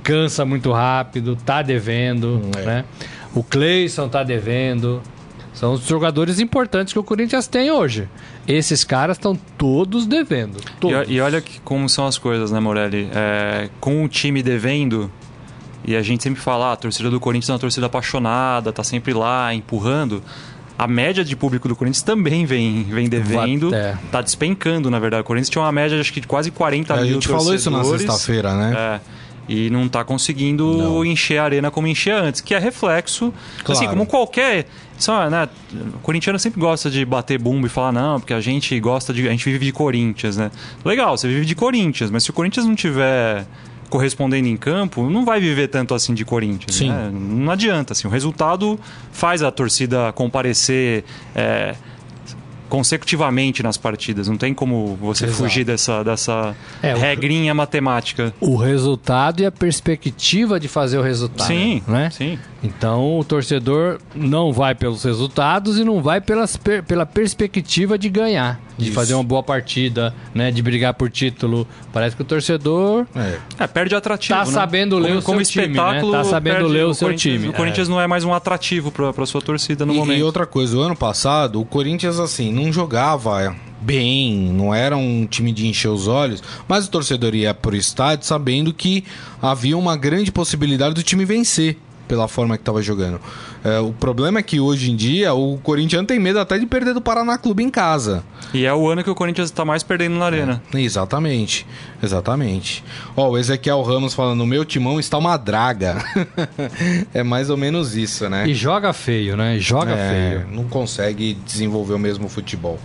[0.04, 2.62] Cansa muito rápido, tá devendo, É.
[2.62, 2.86] né?
[3.34, 5.02] O Cleison tá devendo.
[5.54, 8.08] São os jogadores importantes que o Corinthians tem hoje.
[8.47, 10.60] Esses caras estão todos devendo.
[10.79, 11.08] Todos.
[11.10, 13.10] E, e olha que, como são as coisas, né, Morelli?
[13.13, 15.10] É, com o time devendo,
[15.86, 18.84] e a gente sempre fala, ah, a torcida do Corinthians é uma torcida apaixonada, tá
[18.84, 20.23] sempre lá, empurrando.
[20.77, 23.73] A média de público do Corinthians também vem, vem devendo.
[23.73, 23.97] É.
[24.12, 25.21] Tá despencando, na verdade.
[25.21, 27.69] O Corinthians tinha uma média, acho que de quase 40 A mil gente falou isso
[27.69, 28.73] na sexta-feira, né?
[28.75, 28.99] É.
[29.47, 31.06] E não tá conseguindo Não.
[31.06, 33.34] encher a arena como enchia antes, que é reflexo.
[33.63, 33.79] Claro.
[33.79, 34.67] Assim, como qualquer.
[35.03, 35.49] Só, né,
[35.95, 39.27] o corintiano sempre gosta de bater bumbo e falar, não, porque a gente gosta de.
[39.27, 40.49] A gente vive de Corinthians, né?
[40.85, 43.45] Legal, você vive de Corinthians, mas se o Corinthians não tiver
[43.89, 46.79] correspondendo em campo, não vai viver tanto assim de Corinthians.
[46.79, 47.11] Né?
[47.13, 48.07] Não adianta, assim.
[48.07, 48.79] O resultado
[49.11, 51.03] faz a torcida comparecer.
[51.35, 51.75] é,
[52.73, 55.43] consecutivamente nas partidas, não tem como você Exato.
[55.43, 58.33] fugir dessa, dessa É, o- regrinha matemática.
[58.41, 61.45] o resultado e a perspectiva de fazer o resultado.
[61.47, 62.09] Sim, né?
[62.09, 62.39] sim.
[62.63, 68.09] Então o torcedor não vai pelos resultados e não vai pelas per- pela perspectiva de
[68.09, 68.93] ganhar, de Isso.
[68.93, 71.67] fazer uma boa partida, né, de brigar por título.
[71.91, 73.38] Parece que o torcedor É.
[73.59, 74.39] É, perde atrativo.
[74.39, 74.51] Tá né?
[74.51, 75.83] sabendo ler como, o como seu time, né?
[75.83, 78.91] espetáculo, Tá sabendo ler o seu Corinthians- time, O Corinthians não é mais um atrativo
[78.91, 80.17] pra, pra sua torcida no E, momento.
[80.19, 85.26] e outra coisa, o ano passado, o Corinthians, assim, não jogava bem, não era um
[85.26, 89.04] time de encher os olhos, mas o torcedor ia pro estádio sabendo que
[89.41, 93.19] havia uma grande possibilidade do time vencer pela forma que estava jogando.
[93.63, 96.93] É, o problema é que hoje em dia o Corinthians tem medo até de perder
[96.93, 98.23] do Paraná Clube em casa.
[98.53, 100.61] E é o ano que o Corinthians tá mais perdendo na arena.
[100.73, 101.65] Exatamente,
[102.01, 102.83] exatamente.
[103.15, 106.03] Ó, o Ezequiel Ramos falando, meu timão está uma draga.
[107.13, 108.45] é mais ou menos isso, né?
[108.47, 109.57] e joga feio, né?
[109.59, 110.47] Joga É, feio.
[110.51, 112.79] Não consegue desenvolver o mesmo futebol.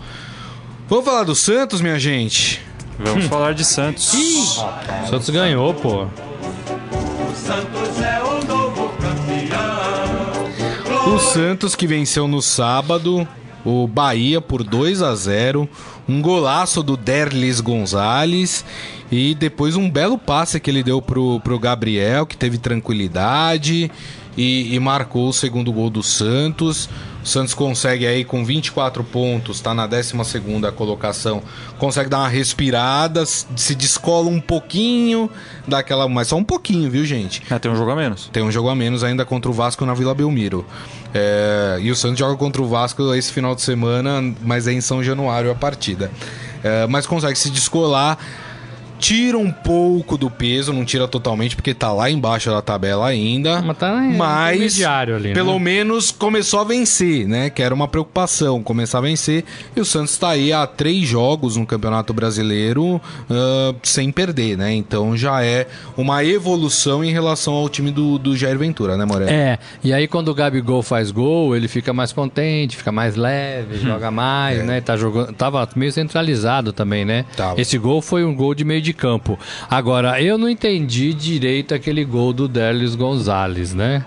[0.89, 2.63] Vamos falar do Santos, minha gente?
[2.99, 4.13] Vamos falar de Santos.
[4.15, 6.07] O Santos ganhou, pô.
[7.35, 8.38] Santos é o.
[11.09, 13.27] O Santos que venceu no sábado
[13.65, 15.67] o Bahia por 2 a 0
[16.07, 18.63] um golaço do Derlis Gonzalez
[19.11, 23.91] e depois um belo passe que ele deu pro, pro Gabriel, que teve tranquilidade
[24.37, 26.89] e, e marcou o segundo gol do Santos.
[27.23, 30.15] O Santos consegue aí com 24 pontos, tá na 12
[30.75, 31.43] colocação,
[31.77, 35.29] consegue dar uma respirada, se descola um pouquinho
[35.67, 37.43] daquela, mas só um pouquinho, viu, gente?
[37.51, 38.31] É, tem um jogo a menos.
[38.33, 40.65] Tem um jogo a menos ainda contra o Vasco na Vila Belmiro.
[41.15, 44.81] É, e o Santos joga contra o Vasco esse final de semana, mas é em
[44.81, 46.11] São Januário a partida.
[46.63, 48.19] É, mas consegue se descolar.
[48.99, 53.63] Tira um pouco do peso, não tira totalmente, porque tá lá embaixo da tabela ainda.
[53.63, 55.35] Mas tá Mas, ali, né?
[55.35, 57.51] pelo menos começou a vencer, né?
[57.51, 59.45] Que era uma preocupação, começar a vencer.
[59.77, 64.75] E o Santos tá aí há três jogos no Campeonato Brasileiro ah, sem perder, né?
[64.75, 69.31] Então já é uma evolução em relação ao time do, do Jair Ventura, né, Moreno?
[69.31, 73.79] É, e aí quando o Gabigol faz gol, ele fica mais contente, fica mais leve,
[73.79, 74.81] joga mais, né?
[74.81, 77.25] Tá jogando, tava meio centralizado também, né?
[77.37, 77.61] Tava.
[77.61, 79.39] Esse gol foi um gol de meio de campo.
[79.71, 84.05] Agora, eu não entendi direito aquele gol do Derlis Gonzalez, né?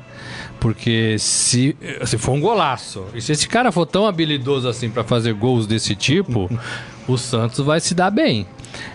[0.60, 5.04] Porque se, se for um golaço, e se esse cara for tão habilidoso assim pra
[5.04, 6.50] fazer gols desse tipo,
[7.08, 8.46] o Santos vai se dar bem.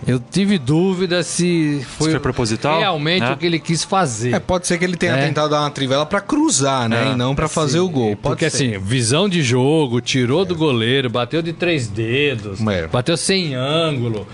[0.07, 3.33] Eu tive dúvida se foi, foi proposital, realmente né?
[3.33, 4.33] o que ele quis fazer.
[4.35, 5.27] É, pode ser que ele tenha É.
[5.27, 7.09] tentado dar uma trivela pra cruzar, né?
[7.09, 8.17] É, e não pra fazer o gol.
[8.17, 8.77] Pode Porque ser.
[8.77, 12.87] assim, visão de jogo, tirou do goleiro, bateu de três dedos, É.
[12.87, 14.27] bateu sem ângulo.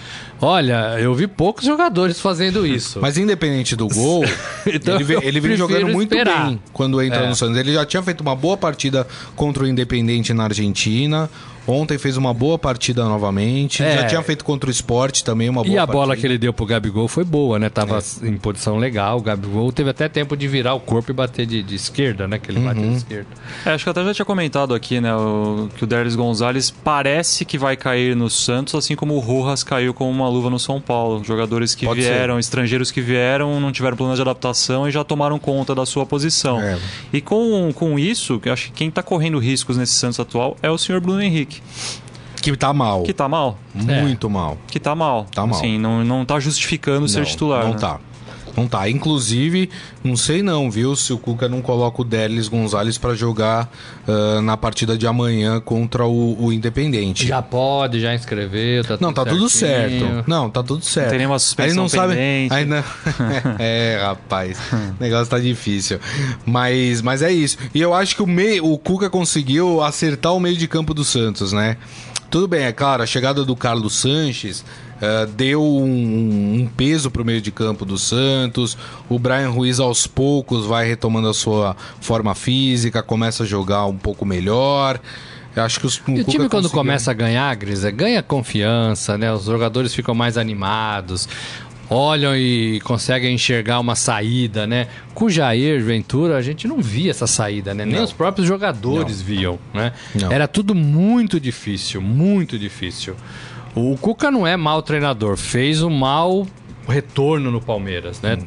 [0.45, 2.99] Olha, eu vi poucos jogadores fazendo isso.
[3.01, 4.24] Mas independente do gol,
[4.66, 6.49] Então, ele, ele vem jogando muito esperar.
[6.49, 7.28] bem quando entra É.
[7.28, 7.57] no Santos.
[7.57, 11.30] Ele já tinha feito uma boa partida contra o Independente na Argentina.
[11.67, 13.83] Ontem fez uma boa partida novamente.
[13.83, 13.99] É.
[13.99, 16.21] Já tinha feito contra o Sport também uma boa E a bola partida.
[16.21, 17.69] que ele deu pro Gabigol foi boa, né?
[17.69, 18.27] Tava É.
[18.27, 19.19] em posição legal.
[19.19, 22.39] O Gabigol teve até tempo de virar o corpo e bater de, de esquerda, né?
[22.39, 22.91] Que ele bateu Uhum.
[22.91, 23.27] de esquerda.
[23.65, 25.15] É, acho que eu até já tinha comentado aqui, né?
[25.15, 29.63] o- que o Derlis Gonzalez parece que vai cair no Santos, assim como o Rojas
[29.63, 31.23] caiu como uma luva no São Paulo.
[31.25, 35.39] Jogadores que Pode vieram, estrangeiros que vieram, não tiveram problemas de adaptação e já tomaram
[35.39, 36.61] conta da sua posição.
[36.61, 36.79] É.
[37.13, 40.79] E com, com isso, acho que quem tá correndo riscos nesse Santos atual é o
[40.79, 41.52] senhor Bruno Henrique,
[42.41, 43.05] Que tá mal.
[43.05, 43.57] que tá mal.
[43.73, 44.59] Muito mal.
[44.67, 45.27] Que tá mal.
[45.33, 45.57] Tá mal.
[45.57, 47.65] Assim, não, não tá justificando ser não, titular.
[47.65, 47.79] Não né?
[47.79, 48.01] tá.
[48.57, 48.89] Não tá.
[48.89, 49.71] Inclusive,
[50.05, 50.95] não sei não, viu?
[50.95, 53.71] Se o Cuca não coloca o Derlis Gonzalez pra jogar
[54.07, 57.27] ah, na partida de amanhã contra o, o Independente.
[57.27, 60.15] Já pode, já inscreveu, tá Não, tudo tá tudo certinho.
[60.15, 60.29] certo.
[60.29, 61.11] Não, tá tudo certo.
[61.11, 62.15] tem nenhuma suspensão Aí não sabe.
[62.15, 62.55] pendente.
[62.55, 62.85] Aí não...
[63.59, 64.59] é, rapaz.
[64.99, 65.99] O negócio tá difícil.
[66.45, 67.57] Mas, mas é isso.
[67.75, 71.05] E eu acho que o, meio, o Cuca conseguiu acertar o meio de campo do
[71.05, 71.77] Santos, né?
[72.33, 74.64] Tudo bem, é claro, a chegada do Carlos Sanches
[75.03, 78.74] eh, deu um, um peso pro meio de campo do Santos.
[79.07, 83.99] O Brian Ruiz aos poucos vai retomando a sua forma física, começa a jogar um
[83.99, 84.99] pouco melhor.
[85.55, 89.18] Eu acho que os, o Cuca time quando começa a ganhar, Gris, é, ganha confiança,
[89.18, 89.30] né?
[89.30, 91.28] Os jogadores ficam mais animados,
[91.91, 94.89] olham e conseguem enxergar uma saída, né?
[95.14, 97.85] Com o Jair Ventura, a gente não via essa saída, né?
[97.85, 98.05] Nem Não.
[98.05, 99.93] os próprios jogadores viam, né?
[100.14, 100.30] Não.
[100.33, 103.14] Era tudo muito difícil, muito difícil.
[103.74, 106.47] O Cuca não é mau treinador, fez um mau
[106.89, 108.39] retorno no Palmeiras, né?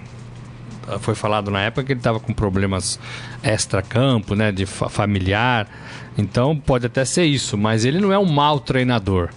[1.00, 3.00] foi falado na época que ele estava com problemas
[3.42, 5.68] extra-campo, né, de fa- familiar.
[6.16, 9.30] Então pode até ser isso, mas ele não é um mau treinador.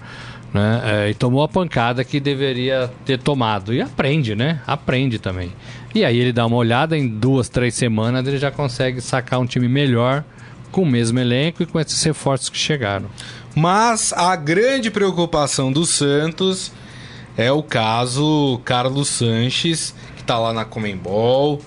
[0.53, 0.81] Né?
[0.85, 3.75] É, e tomou a pancada que deveria ter tomado.
[3.75, 4.61] E aprende, né?
[4.67, 5.53] Aprende também.
[5.95, 9.47] E aí ele dá uma olhada, em duas, três semanas ele já consegue sacar um
[9.47, 10.25] time melhor,
[10.71, 13.07] com o mesmo elenco e com esses reforços que chegaram.
[13.55, 16.73] Mas a grande preocupação do Santos
[17.37, 21.61] é o caso Carlos Sanches, que tá lá na Comembol,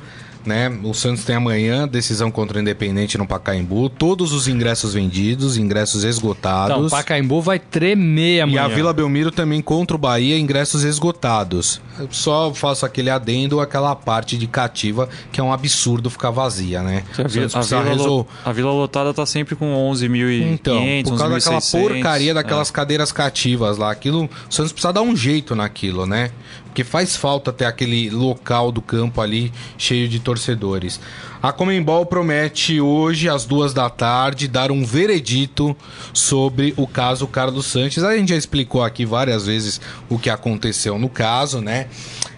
[0.46, 0.70] né?
[0.84, 6.02] O Santos tem amanhã decisão contra o Independente no Pacaembu, todos os ingressos vendidos, ingressos
[6.04, 6.92] Então, esgotados.
[6.92, 8.64] Pacaembu vai tremer E amanhã.
[8.64, 11.82] a Vila Belmiro também contra o Bahia, ingressos esgotados.
[12.00, 16.82] Eu só faço aquele adendo àquela parte de cativa, que é um absurdo ficar vazia,
[16.82, 17.04] né?
[17.18, 20.52] A, O Vila, Santos a, precisa Vila, resol- a Vila Lotada tá sempre com 11.500,
[20.54, 21.72] Então, por causa daquela 11.600.
[21.82, 22.74] porcaria daquelas É.
[22.74, 26.32] cadeiras cativas lá, aquilo, o Santos precisa dar um jeito naquilo, né?
[26.72, 31.02] Porque faz falta ter aquele local do campo ali cheio de torcedores.
[31.44, 35.76] A Comembol promete hoje, às duas da tarde, dar um veredito
[36.14, 38.06] sobre o caso Carlos Sanches.
[38.06, 41.88] A gente já explicou aqui várias vezes o que aconteceu no caso, né?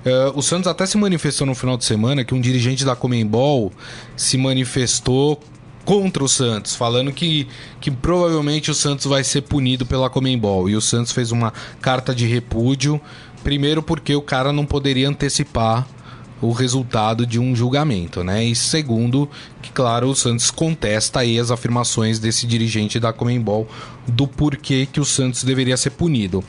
[0.03, 3.71] Eh, o Santos até se manifestou no final de semana que um dirigente da Comembol
[4.17, 5.39] se manifestou
[5.85, 7.47] contra o Santos, falando que,
[7.79, 10.69] que provavelmente o Santos vai ser punido pela Comembol.
[10.69, 12.99] E o Santos fez uma carta de repúdio,
[13.43, 15.87] primeiro porque o cara não poderia antecipar
[16.41, 18.43] o resultado de um julgamento, né?
[18.43, 19.29] E segundo,
[19.61, 23.67] que claro, o Santos contesta aí as afirmações desse dirigente da Comembol
[24.07, 26.43] do porquê que o Santos deveria ser punido.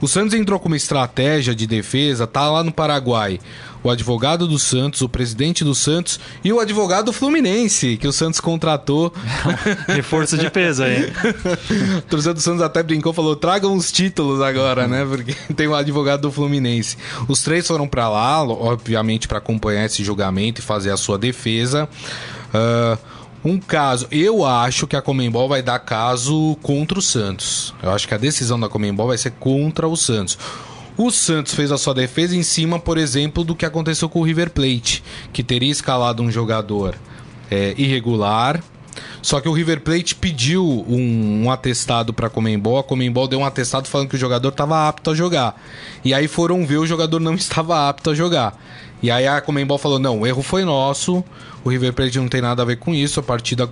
[0.00, 3.40] O Santos entrou com uma estratégia de defesa, tá lá no Paraguai.
[3.82, 8.12] O advogado do Santos, o presidente do Santos e o advogado do Fluminense, que o
[8.12, 9.12] Santos contratou.
[9.88, 11.10] Reforço de peso aí.
[11.96, 15.06] o torcedor do Santos até brincou, falou: tragam os títulos agora, né?
[15.08, 16.98] Porque tem o advogado do Fluminense.
[17.26, 21.88] Os três foram pra lá, obviamente, para acompanhar esse julgamento e fazer a sua defesa.
[22.52, 22.98] Ah,
[23.44, 27.74] um caso, eu acho que a Comembol vai dar caso contra o Santos.
[27.82, 30.38] Eu acho que a decisão da Comembol vai ser contra o Santos.
[30.96, 34.22] O Santos fez a sua defesa em cima, por exemplo, do que aconteceu com o
[34.22, 36.94] River Plate, que teria escalado um jogador
[37.50, 38.62] é, irregular.
[39.22, 43.38] Só que o River Plate pediu um, um atestado para a Comembol, a Comembol deu
[43.38, 45.58] um atestado falando que o jogador estava apto a jogar.
[46.04, 48.58] E aí foram ver, o jogador não estava apto a jogar.
[49.02, 51.24] E aí a Comembol falou: não, o erro foi nosso,
[51.64, 53.70] o River Plate não tem nada a ver com isso, a partida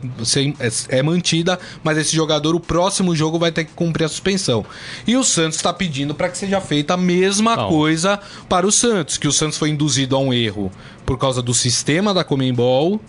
[0.60, 4.64] é, é mantida, mas esse jogador, o próximo jogo, vai ter que cumprir a suspensão.
[5.06, 7.68] E o Santos está pedindo para que seja feita a mesma Não.
[7.68, 8.18] coisa
[8.48, 10.70] para o Santos, que o Santos foi induzido a um erro
[11.04, 13.00] por causa do sistema da Comembol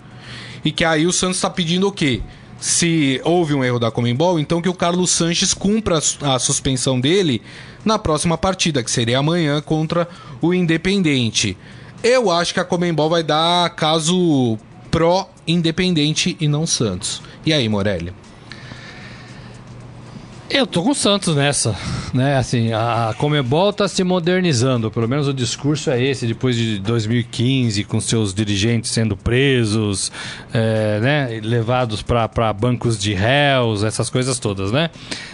[0.64, 2.22] e que aí o Santos está pedindo o quê?
[2.60, 7.42] se houve um erro da Comembol, então que o Carlos Sanches cumpra a suspensão dele
[7.86, 10.08] na próxima partida, que seria amanhã contra
[10.42, 11.58] o Independente.
[12.04, 14.58] Eu acho que a Comembol vai dar caso
[14.90, 17.22] pró-Independente e não Santos.
[17.46, 18.14] E aí, Morelli?
[20.50, 21.76] Eu tô com o Santos nessa,
[22.12, 22.36] né?
[22.38, 27.84] Assim, a Comebol tá se modernizando, pelo menos o discurso é esse, depois de 2015,
[27.84, 30.12] com seus dirigentes sendo presos,
[30.52, 31.40] é, né?
[31.44, 34.90] Levados para bancos de réus, essas coisas todas, né?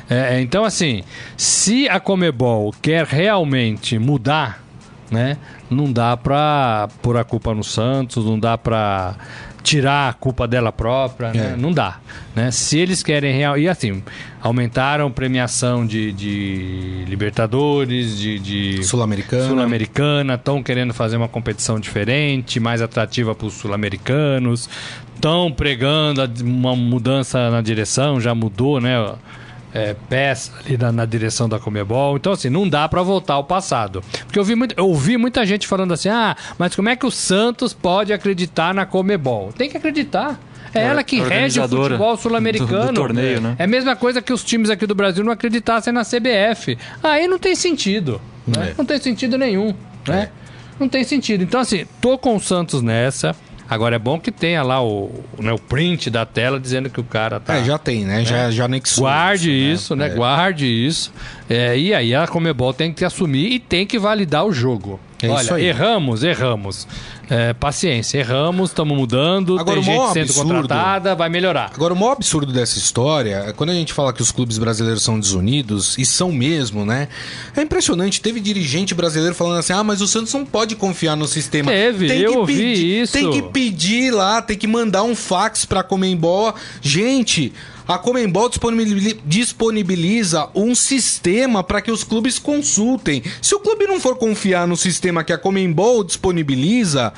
[0.10, 1.02] É, então, assim,
[1.38, 4.66] se a Comebol quer realmente mudar,
[5.10, 5.38] né?
[5.70, 9.16] Não dá pra pôr a culpa no Santos, não dá pra
[9.66, 11.54] tirar a culpa dela própria, né?
[11.54, 11.58] É.
[11.58, 11.98] Não dá,
[12.36, 12.52] né?
[12.52, 14.04] Se eles querem real e assim
[14.40, 19.48] aumentaram premiação de, de Libertadores, de, de Sul-Americana.
[19.48, 24.70] Sul-Americana, estão querendo fazer uma competição diferente, mais atrativa para os sul-americanos,
[25.16, 29.16] estão pregando uma mudança na direção, já mudou, né?
[29.76, 32.16] É, peça ali na, na direção da Comebol.
[32.16, 34.02] Então, assim, não dá para voltar ao passado.
[34.26, 37.06] Porque eu, vi muito, eu ouvi muita gente falando assim: ah, mas como é que
[37.06, 39.52] o Santos pode acreditar na Comebol?
[39.52, 40.40] Tem que acreditar.
[40.74, 42.88] É ela que rege o futebol do- sul-americano.
[42.92, 43.56] do torneio, né?
[43.58, 46.78] É a mesma coisa que os times aqui do Brasil não acreditassem na CBF.
[47.02, 48.20] Aí não tem sentido.
[48.46, 48.72] né?
[48.72, 48.74] É.
[48.78, 49.74] Não tem sentido nenhum.
[50.08, 50.30] Né?
[50.80, 51.44] Não tem sentido.
[51.44, 53.34] Então, assim, tô com o Santos nessa.
[53.70, 57.04] Agora é bom que tenha lá o, né, o print da tela dizendo que o
[57.04, 57.56] cara tá.
[57.56, 58.24] É, já tem, né?
[58.24, 59.04] Já, já anexou.
[59.04, 60.08] Guarde isso, né?
[60.08, 60.10] É.
[60.10, 61.12] Guarde isso.
[61.50, 65.00] É, e aí a Comebol tem que assumir e tem que validar o jogo.
[65.22, 65.66] É Olha, isso aí.
[65.66, 66.88] erramos, erramos.
[67.30, 71.72] É, paciência, erramos, estamos mudando, Agora, tem gente sendo absurdo- contratada, vai melhorar.
[71.74, 75.02] Agora, o maior absurdo dessa história é quando a gente fala que os clubes brasileiros
[75.02, 77.08] são desunidos, e são mesmo, né?
[77.56, 78.22] É impressionante.
[78.22, 81.72] Teve dirigente brasileiro falando assim: ah, mas o Santos não pode confiar no sistema.
[81.72, 83.14] Teve, tem eu que ouvi pedir, isso.
[83.14, 86.54] Tem que pedir lá, tem que mandar um fax pra Comembol.
[86.82, 87.54] Gente.
[87.88, 88.50] A Comembol
[89.26, 93.22] disponibiliza, um sistema para que os clubes consultem.
[93.40, 97.14] Se o clube não for confiar no sistema que a Comembol disponibiliza,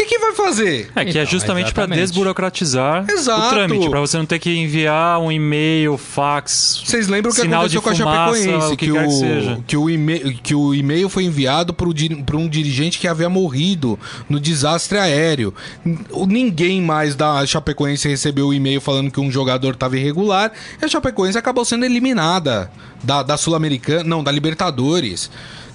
[0.00, 0.90] que, que vai fazer?
[0.94, 3.46] É que é Então, justamente para desburocratizar Exato.
[3.46, 7.40] o trâmite, para você não ter que enviar um e-mail, fax, Vocês lembram o que
[7.42, 8.72] sinal de aconteceu com a Chapecoense?
[8.72, 9.58] o que, que seja.
[9.66, 13.98] que o e-mail, que o e-mail foi enviado para um dirigente que havia morrido
[14.28, 15.54] no desastre aéreo.
[16.26, 20.88] Ninguém mais da Chapecoense recebeu o e-mail falando que um jogador estava irregular e a
[20.88, 22.70] Chapecoense acabou sendo eliminada
[23.02, 25.30] da, da Sul-Americana, não, da Libertadores.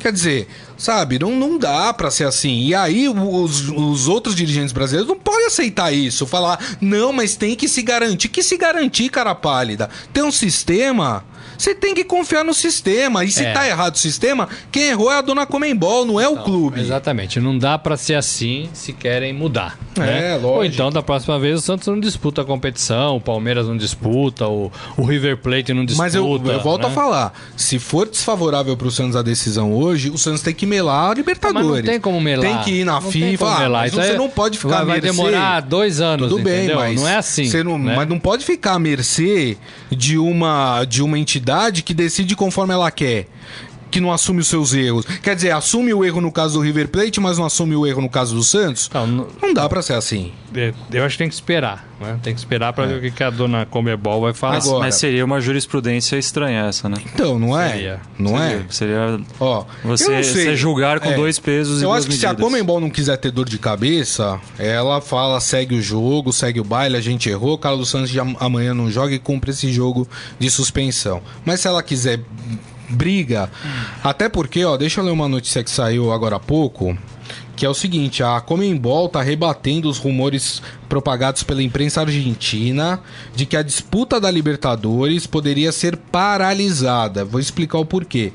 [0.05, 0.47] Quer dizer,
[0.77, 2.67] sabe, não, não dá pra ser assim.
[2.67, 6.27] E aí os, os outros dirigentes brasileiros não podem aceitar isso.
[6.27, 8.27] Falar, não, mas tem que se garantir.
[8.27, 9.89] Que se garantir, cara pálida?
[10.13, 11.25] Tem um sistema.
[11.57, 13.23] Você tem que confiar no sistema.
[13.23, 13.53] E se É.
[13.53, 16.79] tá errado o sistema, quem errou é a dona Comembol, não é o clube.
[16.79, 19.77] Exatamente, não dá pra ser assim se querem mudar.
[19.97, 20.31] É, né?
[20.33, 20.47] lógico.
[20.47, 24.45] Ou então, da próxima vez, o Santos não disputa a competição, o Palmeiras não disputa,
[24.47, 26.03] o, o River Plate não disputa.
[26.03, 26.87] Mas eu, eu volto né?
[26.89, 27.33] a falar.
[27.55, 31.67] Se for desfavorável pro Santos a decisão hoje, o Santos tem que melar a Libertadores.
[31.69, 32.45] Mas não tem como melar.
[32.45, 33.45] Tem que ir na Não tem FIFA.
[33.45, 33.87] como Ah, melar.
[33.87, 36.77] Isso você não pode ficar vai, vai demorar dois anos, Tudo bem, entendeu?
[36.77, 37.63] mas não é assim.
[37.63, 37.95] não, né?
[37.95, 39.57] Mas não pode ficar à mercê
[39.89, 41.44] de uma, de uma entidade
[41.83, 43.27] que decide conforme ela quer.
[43.95, 45.05] Que não assume os seus erros.
[45.23, 48.01] Quer dizer, assume o erro no caso do River Plate, mas não assume o erro
[48.01, 48.89] no caso do Santos?
[48.93, 50.33] Não, não- Não dá pra ser assim.
[50.53, 51.87] é, eu acho que tem que esperar.
[51.97, 52.19] Né?
[52.21, 54.55] Tem que esperar pra ver o que, a dona Comebol vai falar.
[54.55, 56.97] Mas, Agora- mas seria uma jurisprudência estranha essa, né?
[57.13, 57.69] Então, não é?
[57.71, 57.99] Seria.
[58.19, 58.49] Não é?
[58.49, 61.15] Seria, seria Ó, você, eu você julgar com É.
[61.15, 62.35] dois pesos e Eu acho que se a.
[62.35, 66.97] Comembol não quiser ter dor de cabeça, ela fala, segue o jogo, segue o baile,
[66.97, 70.05] a gente errou, Carlos Santos já amanhã não joga e cumpre esse jogo
[70.37, 71.21] de suspensão.
[71.45, 72.19] Mas se ela quiser
[72.89, 73.49] briga,
[74.03, 76.97] até porque, ó, deixa eu ler uma notícia que saiu agora há pouco,
[77.55, 82.99] que é o seguinte, a Comembol tá rebatendo os rumores propagados pela imprensa argentina
[83.33, 87.23] de que a disputa da Libertadores poderia ser paralisada.
[87.23, 88.33] Vou explicar o porquê.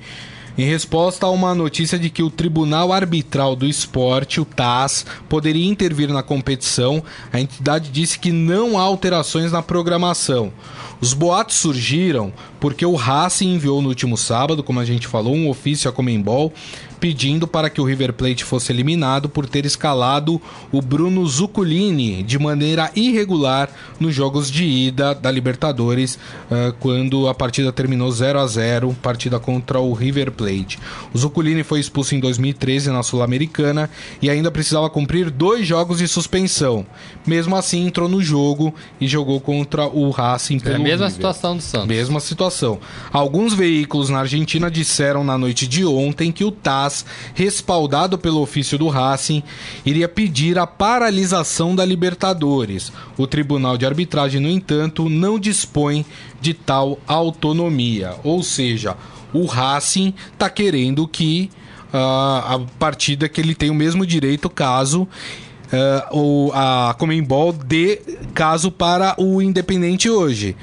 [0.61, 5.67] Em resposta a uma notícia de que o Tribunal Arbitral do Esporte, o TAS, poderia
[5.67, 7.03] intervir na competição,
[7.33, 10.53] a entidade disse que não há alterações na programação.
[11.01, 12.31] Os boatos surgiram
[12.61, 16.53] porque o Racing enviou no último sábado, como a gente falou, um ofício à Comembol
[17.01, 20.41] pedindo para que o River Plate fosse eliminado por ter escalado
[20.71, 26.19] o Bruno Zuculini de maneira irregular nos jogos de ida da Libertadores,
[26.51, 30.79] ah, quando a partida terminou 0 a 0 partida contra o River Plate.
[31.15, 33.89] O Zuculini foi expulso em 2013 na Sul-Americana
[34.21, 36.85] e ainda precisava cumprir dois jogos de suspensão.
[37.27, 41.11] Mesmo assim, entrou no jogo e jogou contra o Racing É pelo a mesma River.
[41.13, 41.89] situação do Santos.
[41.89, 42.79] Mesma situação.
[43.13, 48.41] Alguns veículos na Argentina disseram na noite de ontem que o TAS Haas, respaldado pelo
[48.41, 49.43] ofício do Racing,
[49.87, 52.93] iria pedir a paralisação da Libertadores.
[53.17, 56.05] O Tribunal de Arbitragem, no entanto, não dispõe
[56.41, 58.15] de tal autonomia.
[58.25, 58.97] Ou seja,
[59.33, 61.51] o Racing está querendo que
[61.93, 68.01] uh, a partida que ele tem o mesmo direito caso uh, o, a Comembol dê
[68.35, 70.57] caso para o Independente hoje.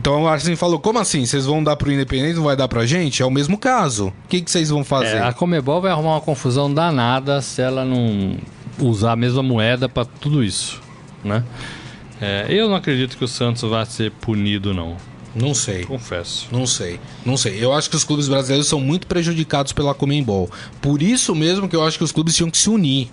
[0.00, 1.26] Então o Arsenal falou: como assim?
[1.26, 3.22] Vocês vão dar pro Independente não vai dar pra gente?
[3.22, 4.08] É o mesmo caso.
[4.24, 5.16] O que, que vocês vão fazer?
[5.16, 8.38] É, a Comebol vai arrumar uma confusão danada se ela não
[8.78, 10.80] usar a mesma moeda para tudo isso,
[11.22, 11.44] né?
[12.18, 14.96] É, eu não acredito que o Santos vá ser punido, não.
[15.34, 15.84] Não sei.
[15.84, 16.48] Confesso.
[16.50, 16.98] Não sei.
[17.24, 17.62] Não sei.
[17.62, 20.50] Eu acho que os clubes brasileiros são muito prejudicados pela Comembol.
[20.80, 23.10] Por isso mesmo que eu acho que os clubes tinham que se unir.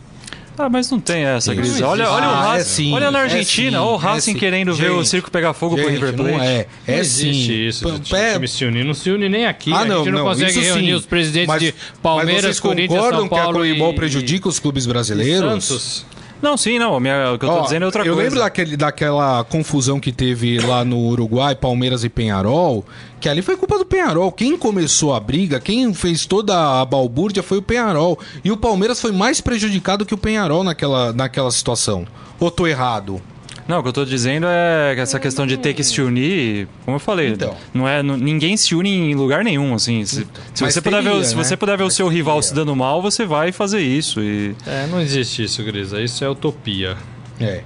[0.60, 1.80] Ah, mas não tem essa, Gris.
[1.82, 2.60] Olha, olha o Ah, Racing.
[2.60, 4.39] é sim, olha na é Argentina, sim, o é Racing sim.
[4.39, 6.32] querendo ver o Gente, circo pegar fogo pro Gente, River Plate.
[6.38, 6.66] não é.
[6.88, 7.68] Não É existe sim.
[7.68, 7.99] isso.
[8.10, 8.84] Pé- time se unir.
[8.84, 9.72] Não se une nem aqui.
[9.72, 10.93] Ah, a não, gente não, não, consegue isso reunir sim.
[10.93, 13.95] os presidentes Mas- de Mas Palmeiras, vocês Corinthians, concordam São que a Paulo Comembol e-
[13.95, 15.64] prejudica os clubes brasileiros?
[15.66, 16.05] Santos.
[16.42, 16.94] Não, sim, não.
[16.96, 18.22] O, minha- o que eu tô Ó, dizendo é outra eu coisa.
[18.30, 22.86] lembro daquele, daquela confusão que teve lá no Uruguai, Palmeiras e Penharol,
[23.20, 24.32] que ali foi culpa do Penharol.
[24.32, 28.20] Quem começou a briga, quem fez toda a balbúrdia foi o Penharol.
[28.44, 32.06] E o Palmeiras foi mais prejudicado que o Penharol naquela, naquela situação.
[32.40, 33.20] Ou tô errado?
[33.68, 36.68] Não, o que eu tô dizendo é que essa questão de ter que se unir,
[36.86, 37.55] como eu falei, Então.
[37.74, 40.05] não é, não- ninguém se une em lugar nenhum, assim.
[40.05, 41.43] Se, se Mas você puder ver, o- teria, se né?
[41.43, 42.47] você puder ver o Mas seu rival teria.
[42.49, 46.01] se dando mal, você vai fazer isso e É, não existe isso, Grisa.
[46.01, 46.95] Isso é utopia.
[47.39, 47.61] É.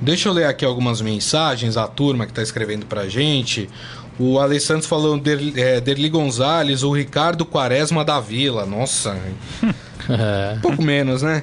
[0.00, 3.68] Deixa eu ler aqui algumas mensagens, a turma que tá escrevendo pra gente.
[4.18, 8.66] O Alessandro falando Der, é, Derli Gonzalez, o Ricardo Quaresma da Vila.
[8.66, 9.18] Nossa,
[10.08, 10.54] É.
[10.56, 11.42] um pouco menos, né?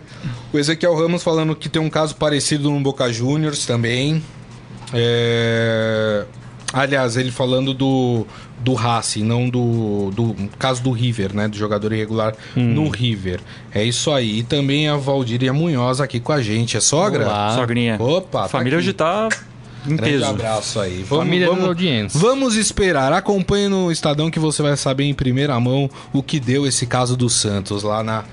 [0.51, 4.23] O Ezequiel Ramos falando que tem um caso parecido no Boca Juniors também.
[4.93, 6.25] É...
[6.73, 8.27] Aliás, ele falando do,
[8.59, 11.47] do Racing, não do, do caso do River, né?
[11.47, 13.39] Do jogador irregular no River.
[13.73, 14.39] É isso aí.
[14.39, 16.75] E também a Valdiria Munhoz aqui com a gente.
[16.75, 17.25] É sogra?
[17.25, 17.55] Olá.
[17.55, 17.95] sogrinha.
[17.99, 19.29] Opa, a tá família hoje tá
[19.85, 20.25] em Grande peso.
[20.25, 21.03] abraço aí.
[21.03, 22.19] Vamos, Família vamos, audiência.
[22.19, 23.13] Vamos esperar.
[23.13, 27.15] Acompanhe no Estadão que você vai saber em primeira mão o que deu esse caso
[27.15, 28.25] do Santos lá na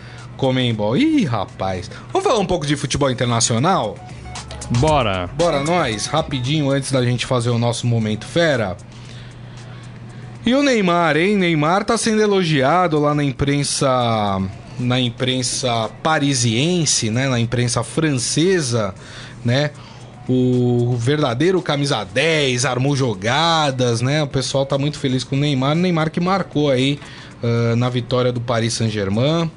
[0.44, 0.94] Comembol.
[0.94, 1.90] Ih, rapaz.
[2.12, 3.96] Vamos falar um pouco de futebol internacional?
[4.78, 5.26] Bora.
[5.38, 8.76] Bora nós, rapidinho antes da gente fazer o nosso momento fera.
[10.44, 11.36] E o Neymar, hein?
[11.36, 13.88] Neymar tá sendo elogiado lá na imprensa
[14.78, 18.94] na imprensa parisiense, né, na imprensa francesa,
[19.42, 19.70] né?
[20.28, 24.22] O verdadeiro camisa 10 armou jogadas, né?
[24.22, 26.98] O pessoal tá muito feliz com o Neymar, Neymar que marcou aí
[27.42, 29.50] ah, na vitória do Paris Saint-Germain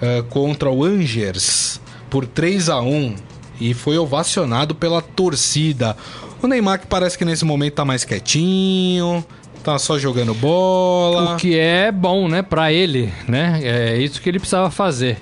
[0.00, 3.14] ah, contra o Angers por 3 a 1
[3.60, 5.96] e foi ovacionado pela torcida.
[6.42, 9.24] O Neymar que parece que nesse momento tá mais quietinho,
[9.62, 11.34] tá só jogando bola.
[11.34, 13.60] O que é bom, né, pra ele, né?
[13.62, 15.18] É isso que ele precisava fazer.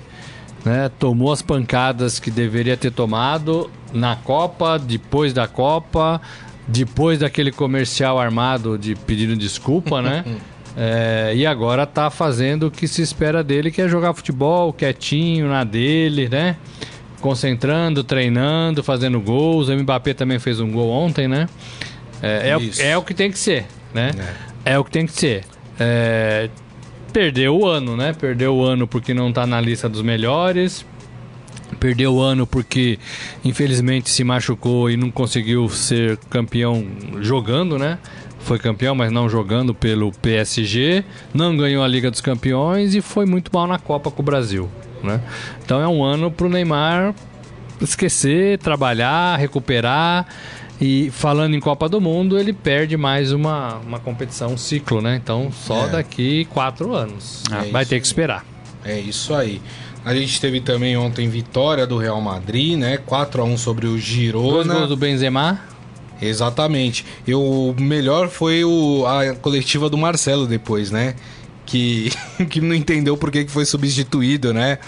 [0.63, 0.89] Né?
[0.97, 6.21] Tomou as pancadas que deveria ter tomado na Copa, depois da Copa,
[6.67, 10.23] depois daquele comercial armado de pedindo desculpa, né?
[10.81, 15.49] É, e agora tá fazendo o que se espera dele, que é jogar futebol quietinho
[15.49, 16.55] na dele, né?
[17.19, 19.67] Concentrando, treinando, fazendo gols.
[19.67, 21.49] O Mbappé também fez um gol ontem, né?
[22.21, 24.11] É, é, o- é o que tem que ser, né?
[24.63, 25.43] É, o que tem que ser.
[25.77, 26.49] É,
[27.11, 28.13] perdeu o ano, né?
[28.17, 30.85] Perdeu o ano porque não tá na lista dos melhores.
[31.79, 32.97] Perdeu o ano porque,
[33.43, 36.85] infelizmente, se machucou e não conseguiu ser campeão
[37.21, 37.97] jogando, né?
[38.39, 41.03] Foi campeão, mas não jogando pelo PSG.
[41.33, 44.69] Não ganhou a Liga dos Campeões e foi muito mal na Copa com o Brasil,
[45.03, 45.21] né?
[45.63, 47.13] Então é um ano pro Neymar
[47.81, 50.25] esquecer, trabalhar, recuperar.
[50.81, 55.19] E falando em Copa do Mundo, ele perde mais uma, uma competição, um ciclo, né?
[55.21, 55.89] Então só É.
[55.89, 57.43] daqui quatro anos.
[57.51, 58.45] É Vai ter que esperar.
[58.85, 59.61] É isso aí.
[60.05, 62.97] A gente teve também ontem vitória do Real Madrid, né?
[63.05, 64.73] 4 a 1 sobre o Dois Girona.
[64.73, 65.59] gols do Benzema.
[66.21, 67.05] Exatamente.
[67.25, 71.15] E o melhor foi o, a coletiva do Marcelo depois, né?
[71.65, 72.11] Que,
[72.49, 74.79] que não entendeu por que que foi substituído, né?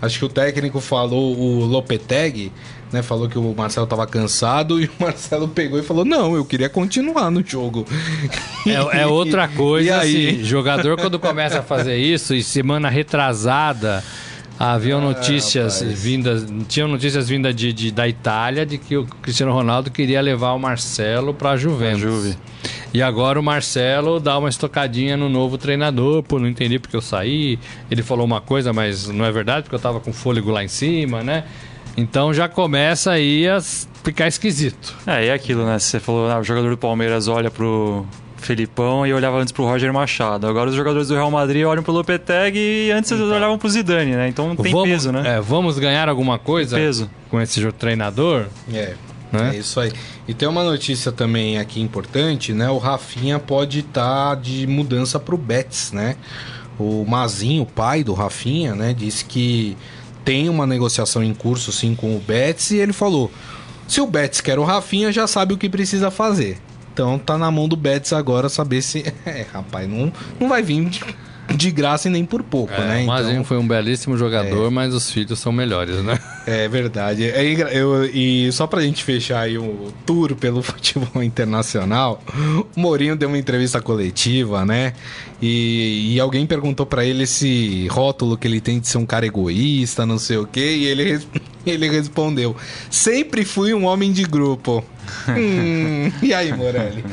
[0.00, 2.52] Acho que o técnico falou, o Lopetegui,
[2.92, 3.02] né?
[3.02, 6.68] Falou que o Marcelo tava cansado e o Marcelo pegou e falou: Não, eu queria
[6.68, 7.84] continuar no jogo.
[8.66, 10.28] É, é outra E coisa, aí?
[10.28, 14.04] assim, jogador quando começa a fazer isso e semana retrasada
[14.58, 16.02] haviam notícias rapaz.
[16.02, 20.52] vindas, tinham notícias vindas de, de- da Itália de que o Cristiano Ronaldo queria levar
[20.52, 22.00] o Marcelo para Juventus.
[22.00, 22.36] Juve.
[22.92, 27.02] E agora o Marcelo dá uma estocadinha no novo treinador, por não entender porque eu
[27.02, 27.58] saí.
[27.90, 30.68] Ele falou uma coisa, mas não é verdade, porque eu tava com fôlego lá em
[30.68, 31.44] cima, né?
[31.96, 34.94] Então já começa aí a ficar esquisito.
[35.06, 35.78] É, é aquilo, né?
[35.78, 38.06] Você falou, ah, o jogador do Palmeiras olha pro,
[38.38, 40.46] Felipão e olhava antes pro Roger Machado.
[40.46, 44.12] Agora os jogadores do Real Madrid olham pro Lopetegui e antes eles olhavam pro Zidane,
[44.12, 44.28] né?
[44.28, 45.36] Então tem vamos, peso, né?
[45.36, 47.10] é, vamos ganhar alguma coisa Tem peso.
[47.30, 48.46] com esse treinador?
[48.72, 48.94] É.
[49.30, 49.56] Né?
[49.56, 49.92] É isso aí.
[50.26, 52.70] E tem uma notícia também aqui importante, né?
[52.70, 56.16] O Rafinha pode estar de mudança pro Betis, né?
[56.78, 59.76] O Mazinho, o pai do Rafinha, né, disse que
[60.24, 63.30] tem uma negociação em curso sim com o Betis e ele falou:
[63.86, 66.58] "Se o Betis quer o Rafinha, já sabe o que precisa fazer".
[66.98, 70.90] Então tá na mão do Betis agora saber se, é, rapaz, não não vai vir
[71.54, 73.02] de, graça e nem por pouco, É, né?
[73.04, 76.18] o Mazinho Então- foi um belíssimo jogador, mas os filhos são melhores, né?
[76.44, 77.24] é verdade.
[77.24, 77.42] É
[77.72, 82.20] eu- e só pra gente fechar aí o tour pelo futebol internacional,
[82.76, 84.92] o Mourinho deu uma entrevista coletiva, né?
[85.40, 89.24] E, e alguém perguntou pra ele esse rótulo que ele tem de ser um cara
[89.24, 91.20] egoísta, não sei o quê, e ele,
[91.64, 92.56] ele respondeu:
[92.90, 94.84] Sempre fui um homem de grupo.
[95.28, 97.04] Hum, e aí, Morelli?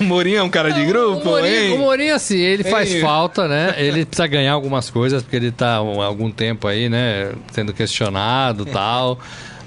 [0.00, 1.72] O Mourinho é um cara de grupo, o Mourinho, hein?
[1.74, 3.74] o Mourinho, assim, ele faz falta, né?
[3.76, 7.30] Ele precisa ganhar algumas coisas, porque ele tá há algum tempo aí, né?
[7.52, 9.18] Sendo questionado e tal.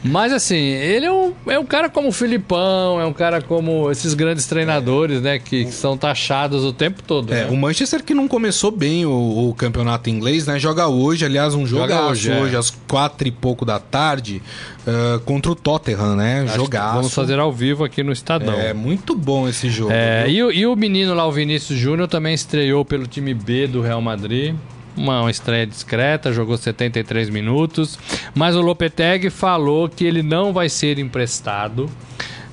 [0.05, 3.89] Mas assim, ele é um, é um cara como o Filipão, é um cara como
[3.91, 5.39] esses grandes treinadores, né?
[5.39, 7.33] Que, que são taxados o tempo todo.
[7.33, 7.51] É, né?
[7.51, 10.59] o Manchester que não começou bem o, o campeonato inglês, né?
[10.59, 12.57] Joga hoje, aliás, um jogaço hoje, hoje, é.
[12.57, 14.41] às quatro e pouco da tarde,
[14.87, 16.41] ah, contra o Tottenham, né?
[16.41, 16.95] Acho que Jogaço.
[16.95, 18.53] Vamos fazer ao vivo aqui no Estadão.
[18.53, 19.91] É muito bom esse jogo.
[19.91, 23.81] É, e, e o menino lá, o Vinícius Júnior, também estreou pelo time B do
[23.81, 24.55] Real Madrid.
[24.97, 27.99] Uma, uma estreia discreta, jogou 73 minutos.
[28.33, 31.89] Mas o Lopetegui falou que ele não vai ser emprestado.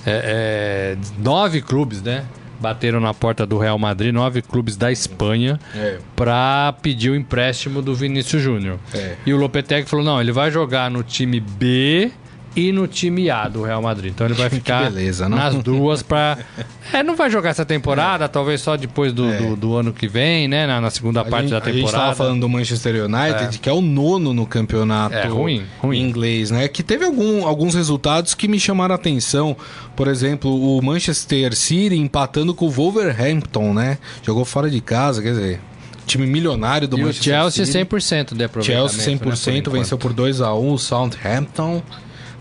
[0.04, 2.24] É, é, nove clubes, né?
[2.60, 5.98] Bateram na porta do Real Madrid, nove clubes da Espanha, É.
[6.14, 8.78] para pedir o empréstimo do Vinícius Júnior.
[8.94, 9.14] É.
[9.26, 12.10] E o Lopetegui falou: não, ele vai jogar no time B
[12.54, 14.12] e no time A do Real Madrid.
[14.12, 16.38] Então ele vai ficar beleza, nas duas para
[16.92, 19.38] É, não vai jogar essa temporada, talvez só depois do, É.
[19.38, 20.66] do, do ano que vem, né?
[20.66, 22.02] Na, na segunda A parte gente, da a gente temporada.
[22.04, 26.00] tava falando do Manchester United, que é o nono no campeonato É, ruim, ruim.
[26.02, 26.68] inglês, né?
[26.68, 29.56] Que teve algum- alguns resultados que me chamaram a atenção.
[29.96, 33.98] Por exemplo, o Manchester City empatando com o Wolverhampton, né?
[34.22, 35.60] Jogou fora de casa, quer dizer,
[36.06, 37.78] time milionário do E o Manchester Chelsea City.
[37.78, 38.92] 100% de aproveitamento.
[38.92, 41.82] Chelsea 100% né, venceu por 2 a 1 o Southampton.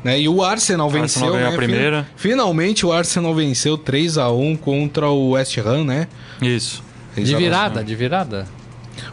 [0.03, 0.19] Né?
[0.19, 1.47] E o Arsenal venceu, ganhou né?
[1.47, 2.03] a primeira.
[2.15, 6.07] Fin- Finalmente o Arsenal venceu 3 a 1 contra o West Ham, né?
[6.41, 6.83] Isso.
[7.15, 8.47] De virada, de virada.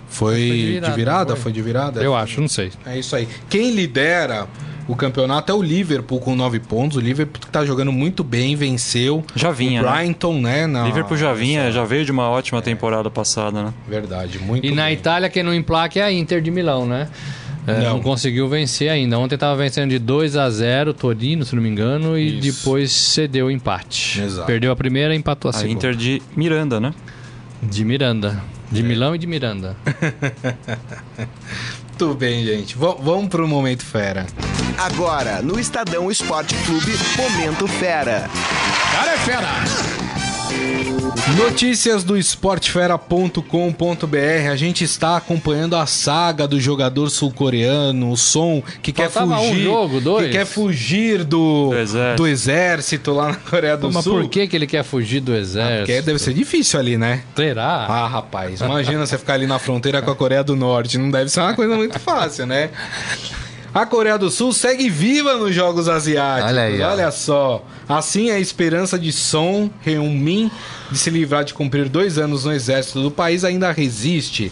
[0.08, 1.24] Foi, Foi de de virada, virada?
[1.30, 1.42] não Foi?
[1.42, 1.52] foi?
[1.52, 2.02] de virada?
[2.02, 2.70] Eu acho, não sei.
[2.86, 3.28] É isso aí.
[3.50, 4.46] Quem lidera
[4.88, 6.96] o campeonato é o Liverpool com 9 pontos.
[6.96, 9.22] O Liverpool tá jogando muito bem, venceu.
[9.34, 9.92] Já vinha, O né?
[9.98, 10.66] Brighton, né?
[10.66, 13.74] na- Liverpool já vinha, já veio de uma ótima temporada passada, né?
[13.86, 14.94] Verdade, muito E na bem.
[14.94, 17.08] Itália, quem não emplaca é a Inter de Milão, né?
[17.68, 17.94] É, Não.
[17.94, 18.00] não.
[18.00, 19.18] conseguiu vencer ainda.
[19.18, 22.58] Ontem tava vencendo de 2 a 0 Torino, se não me engano, e Isso.
[22.58, 24.20] depois cedeu o empate.
[24.20, 24.46] Exato.
[24.46, 25.74] Perdeu a primeira e empatou a, A segunda.
[25.74, 26.94] Inter de Miranda, né?
[27.62, 28.42] De Miranda.
[28.70, 28.74] É.
[28.74, 29.76] De Milão e de Miranda.
[32.00, 32.76] Muito bem, gente.
[32.76, 34.26] V vamos pro momento fera.
[34.76, 38.30] Agora, no Estadão Esporte Clube, Momento Fera.
[38.92, 39.48] Cara é fera!
[41.36, 44.50] Notícias do esportefera.com.br.
[44.50, 49.48] A gente está acompanhando a saga do jogador sul-coreano, o Som, que quer Faltava um
[49.50, 49.62] fugir.
[49.64, 50.26] jogo, dois?
[50.26, 52.22] Que quer fugir do, Do exército.
[52.22, 54.22] do exército lá na Coreia do Mas Sul.
[54.22, 55.78] por que, que ele quer fugir do exército?
[55.86, 57.22] Porque deve ser difícil ali, né?
[57.36, 57.86] Será?
[57.88, 60.98] Ah, rapaz, imagina você ficar ali na fronteira com a Coreia do Norte.
[60.98, 62.70] Não deve ser uma coisa muito fácil, né?
[63.74, 66.50] A Coreia do Sul segue viva nos Jogos Asiáticos.
[66.50, 66.80] Olha aí.
[66.80, 67.64] Olha só.
[67.88, 70.50] Assim, a esperança de Son Heung-min
[70.90, 74.50] de se livrar de cumprir dois anos no exército do país ainda resiste.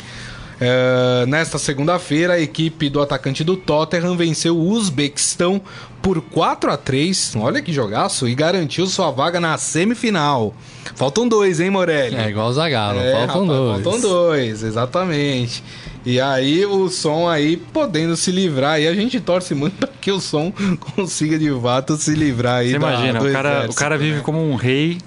[0.59, 5.61] É, nesta segunda-feira, a equipe do atacante do Tottenham venceu o Uzbequistão
[6.01, 8.27] por 4 a 3 Olha que jogaço!
[8.27, 10.55] E garantiu sua vaga na semifinal.
[10.95, 12.17] Faltam dois, hein, Morelli?
[12.17, 13.83] É igual o Zagallo, É, faltam rapaz, dois.
[13.85, 15.63] Faltam dois, exatamente.
[16.07, 18.81] E aí o som aí podendo se livrar.
[18.81, 20.53] E a gente torce muito para que o som
[20.97, 24.19] consiga de fato se livrar aí Você da- imagina, do o cara, o cara vive
[24.19, 24.23] né?
[24.25, 24.99] como um rei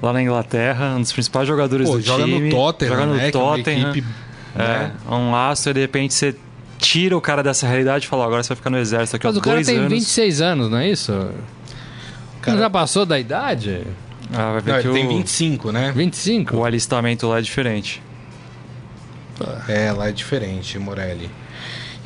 [0.00, 2.40] lá na Inglaterra, um dos principais jogadores Pô, do joga time.
[2.40, 3.30] no Tottenham, joga no né?
[3.92, 4.04] que
[4.56, 4.92] é É, né?
[5.10, 6.34] um astro e de repente você
[6.78, 9.36] tira o cara dessa realidade e fala, agora você vai ficar no exército aqui Mas
[9.36, 9.92] o cara dois tem anos.
[9.92, 11.12] 26 anos, não é isso?
[12.40, 13.82] Cara- Não já passou da idade?
[14.32, 15.92] Ah, vai ver Não, que ele tem o, 25, né?
[15.94, 16.56] 25?
[16.56, 18.02] o alistamento lá é diferente.
[19.68, 21.30] É, lá é diferente, Morelli.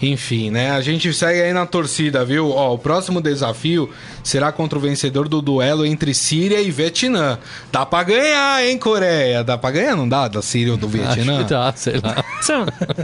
[0.03, 0.71] Enfim, né?
[0.73, 2.51] A gente segue aí na torcida, viu?
[2.51, 3.89] Ó, o próximo desafio
[4.23, 7.39] será contra o vencedor do duelo entre Síria e Vietnã.
[7.73, 9.43] Dá pra ganhar, hein, Coreia?
[9.45, 10.29] Dá pra ganhar, não dá?
[10.29, 11.39] Da Síria ou do Acho Vietnã?
[11.45, 12.23] que dá, sei lá.
[12.41, 12.53] Você-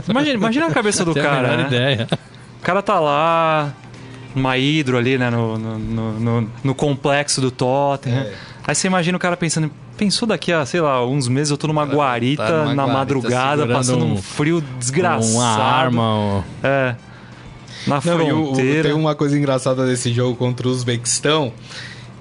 [0.09, 1.67] imagina, imagina a cabeça do a cara, menor né?
[1.67, 2.07] ideia.
[2.59, 3.73] O cara tá lá,
[4.35, 5.29] numa hidro ali, né?
[5.29, 8.21] No, no, no, no- no complexo do Tottenham.
[8.23, 8.33] É.
[8.67, 11.67] Aí você imagina o cara pensando, pensou daqui a, sei lá, uns meses eu tô
[11.67, 15.33] numa guarita, tá numa na guarita, madrugada, passando um um- frio desgraçado.
[15.33, 16.15] Uma arma.
[16.15, 16.95] um- É.
[17.87, 18.89] Na Não, o- o- fronteira.
[18.89, 21.51] tem uma coisa engraçada desse jogo contra o Uzbequistão,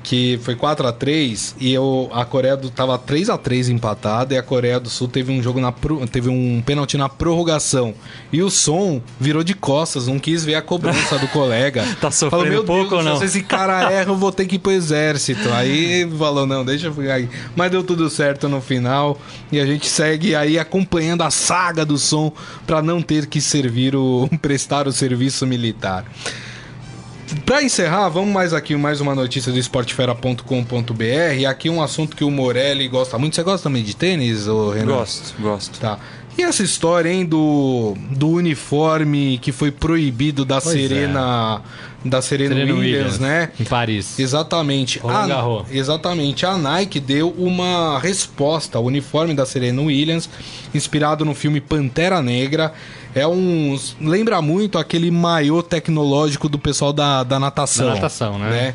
[0.02, 4.34] que foi 4 a 3 e eu, a Coreia do tava 3 a 3 empatada
[4.34, 5.72] e a Coreia do Sul teve um jogo na
[6.10, 7.94] teve um pênalti na prorrogação.
[8.32, 11.84] E o som virou de costas, não quis ver a cobrança do colega.
[12.00, 14.46] Tá sofrendo Falou, meu pouco Deus, ou não?" Se esse cara erra, eu vou ter
[14.46, 15.50] que ir pro exército.
[15.52, 17.28] Aí falou, não, deixa eu ficar aí.
[17.54, 19.18] Mas deu tudo certo no final
[19.52, 22.32] e a gente segue aí acompanhando a saga do som
[22.66, 26.04] para não ter que servir o prestar o serviço militar.
[27.46, 31.34] Pra encerrar, vamos mais aqui, mais uma notícia do esportefera.com.br.
[31.38, 33.36] E aqui um assunto que o Morelli gosta muito.
[33.36, 34.92] Você gosta também de tênis, ô Renan?
[34.92, 35.78] Gosto, gosto.
[35.78, 35.98] Tá.
[36.38, 40.78] E essa história, hein, do, do uniforme que foi proibido da Pois é.
[40.78, 41.62] Serena.
[42.02, 43.50] Da Serena, Serena Williams, né?
[43.60, 44.18] Em Paris.
[44.18, 44.98] Exatamente.
[44.98, 46.46] Roland A, exatamente.
[46.46, 50.26] A Nike deu uma resposta ao uniforme da Serena Williams,
[50.72, 52.72] inspirado no filme Pantera Negra.
[53.14, 53.76] É um.
[54.00, 57.88] Lembra muito aquele maiô tecnológico do pessoal da, da natação.
[57.88, 58.74] Da natação, né?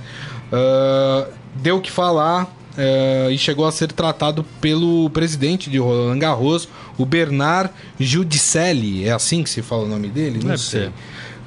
[0.52, 2.48] Ah, deu o que falar.
[2.78, 6.68] ah, e chegou a ser tratado pelo presidente de Roland Garros,
[6.98, 7.70] o Bernard
[8.00, 9.08] Giudicelli.
[9.08, 10.40] É assim que se fala o nome dele?
[10.40, 10.82] Não Deve sei.
[10.86, 10.92] ser.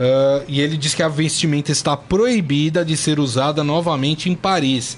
[0.00, 4.96] Ah, e ele diz que a vestimenta está proibida de ser usada novamente em Paris.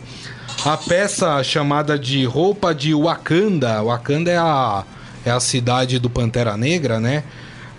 [0.65, 4.85] A peça chamada de roupa de Wakanda, Wakanda é a,
[5.25, 7.25] é a cidade do Pantera Negra, né?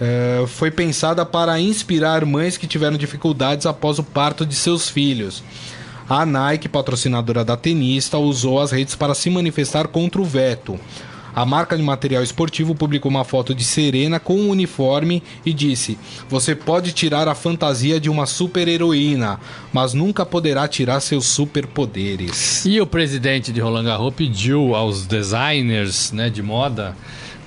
[0.04, 5.44] Eh, foi pensada para inspirar mães que tiveram dificuldades após o parto de seus filhos.
[6.10, 10.80] A Nike, patrocinadora da tenista, usou as redes para se manifestar contra o veto.
[11.36, 16.00] A marca de material esportivo publicou uma foto de Serena com um uniforme e disse:
[16.28, 19.40] Você pode tirar a fantasia de uma super-heroína,
[19.72, 22.66] mas nunca poderá tirar seus superpoderes.
[22.66, 26.98] E o presidente de Roland Garros pediu aos designers né, de moda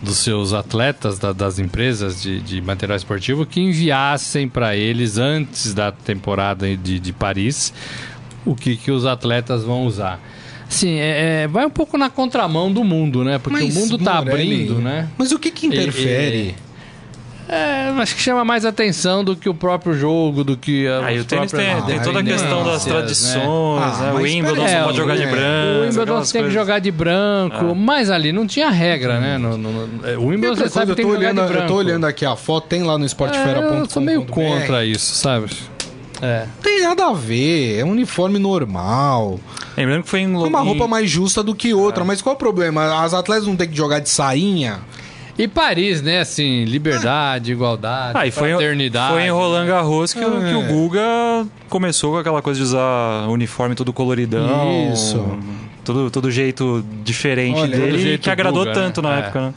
[0.04, 5.74] dos seus atletas da- das empresas de, de material esportivo que enviassem para eles antes
[5.74, 7.72] da temporada de, de Paris
[8.44, 10.20] o que, que os atletas vão usar.
[10.68, 13.38] Sim, é, é- vai um pouco na contramão do mundo, né?
[13.38, 15.08] Porque Mas, o mundo tá Morelli, abrindo, né?
[15.16, 16.54] Mas o que que interfere?
[17.46, 21.20] É, acho que chama mais atenção do que o próprio jogo, do que a, Aí
[21.20, 22.92] o tênis tem, tem toda a questão das né?
[22.92, 23.42] tradições,
[23.82, 24.12] Ah, né?
[24.12, 25.26] O Wimbledon é, pode jogar de é.
[25.26, 25.78] branco.
[25.78, 26.52] O Wimbledon tem que coisas.
[26.54, 29.36] jogar de branco, mas ali não tinha regra, né?
[29.36, 31.42] No, no, no- é, o Wimbledon você sabe que eu, tem tô que jogar olhando,
[31.46, 31.64] de branco.
[31.64, 33.74] eu tô olhando aqui a foto, tem lá no É, esportefera.com.
[33.78, 35.48] eu sou meio contra isso, sabe?
[36.22, 36.46] É.
[36.62, 39.38] Tem nada a ver, é um uniforme normal.
[39.76, 40.32] Lembrando que foi em...
[40.32, 43.02] É uma roupa mais justa do que outra, mas qual o problema?
[43.04, 44.78] As atletas não têm que jogar de sainha?
[45.36, 46.20] E Paris, né?
[46.20, 49.12] Assim, liberdade, igualdade, Ah, e foi, fraternidade.
[49.14, 50.50] foi em Roland Garros que, o- É.
[50.50, 54.92] que o Guga começou com aquela coisa de usar uniforme todo coloridão.
[54.92, 55.24] Isso.
[55.84, 59.08] Todo, todo jeito diferente Olha, dele que agradou Guga, tanto né?
[59.08, 59.18] na É.
[59.20, 59.54] época, né?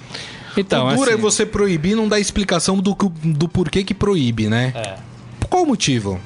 [0.57, 4.47] Então, o duro assim, é você proibir não dar explicação do, do porquê que proíbe,
[4.47, 4.73] né?
[4.75, 4.95] É.
[5.47, 6.19] Qual o motivo?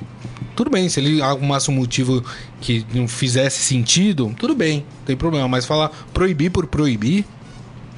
[0.56, 2.24] Tudo bem, se ele arrumasse um motivo
[2.62, 5.47] que não fizesse sentido, tudo bem, não tem problema.
[5.49, 7.26] Mas falar proibir por proibir,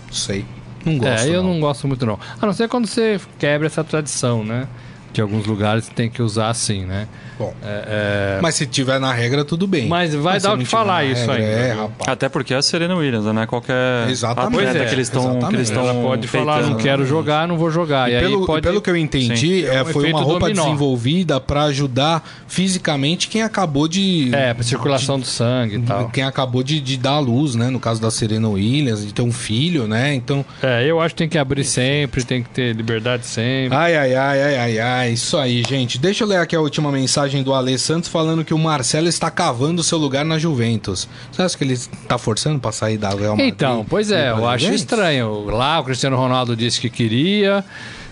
[0.07, 0.43] não sei.
[0.85, 1.27] Não gosto.
[1.27, 1.53] É, eu não.
[1.53, 2.19] não gosto muito não.
[2.41, 4.67] A não ser quando você quebra essa tradição, né?
[5.13, 7.07] Que alguns lugares tem que usar assim, né?
[7.37, 9.87] Bom, É, é, mas se tiver na regra, tudo bem.
[9.87, 12.09] Mas vai se dar o que falar isso regra, ainda, É, rapaz.
[12.09, 13.45] Até porque é a Serena Williams, né?
[13.45, 14.55] Qualquer Exatamente.
[14.59, 15.39] atleta é, que eles estão
[15.83, 16.83] ela pode falar, não peitando.
[16.83, 18.09] quero jogar, não vou jogar.
[18.11, 18.61] E, aí pelo, pode...
[18.63, 19.65] pelo que eu entendi, Sim.
[19.67, 20.63] é, É um foi uma roupa dominó.
[20.63, 24.29] desenvolvida pra ajudar fisicamente quem acabou de.
[24.33, 26.09] É, pra circulação do sangue e tal.
[26.09, 27.69] Quem acabou de, de dar à luz, né?
[27.69, 30.13] No caso da Serena Williams, de ter um filho, né?
[30.13, 30.45] Então.
[30.61, 33.75] É, eu acho que tem que abrir sempre, tem que ter liberdade sempre.
[33.77, 35.02] Ai, ai, ai, ai, ai, ai.
[35.09, 35.97] Isso aí, gente.
[35.97, 39.29] Deixa eu ler aqui a última mensagem do Ale Santos falando que o Marcelo está
[39.31, 41.07] cavando seu lugar na Juventus.
[41.31, 41.77] Você acha que ele
[42.07, 43.47] tá forçando pra sair da Real Madrid?
[43.53, 44.81] Então, pois é, eu acho Juventus?
[44.81, 45.45] estranho.
[45.45, 47.63] Lá o Cristiano Ronaldo disse que queria,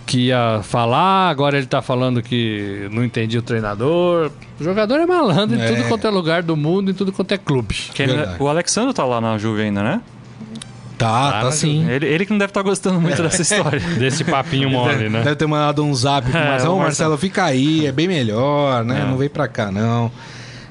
[0.05, 4.31] que ia falar, agora ele tá falando que não entendia o treinador.
[4.59, 5.67] O jogador é malandro em É.
[5.67, 7.75] tudo quanto é lugar do mundo, em tudo quanto é clube.
[7.95, 8.35] Verdade.
[8.41, 10.01] o Alexandre tá lá na Juve ainda, né?
[11.01, 11.89] Tá, tá na sim.
[11.89, 13.79] Ele, ele que não deve estar gostando muito dessa história.
[13.97, 15.21] Desse papinho mole, né?
[15.23, 16.73] Deve ter mandado um zap pro É, Marcelo.
[16.73, 17.17] o Ô, Marcelo, Marcelo.
[17.17, 19.01] fica aí, é bem melhor, né?
[19.01, 19.05] É.
[19.09, 20.11] Não vem pra cá, não.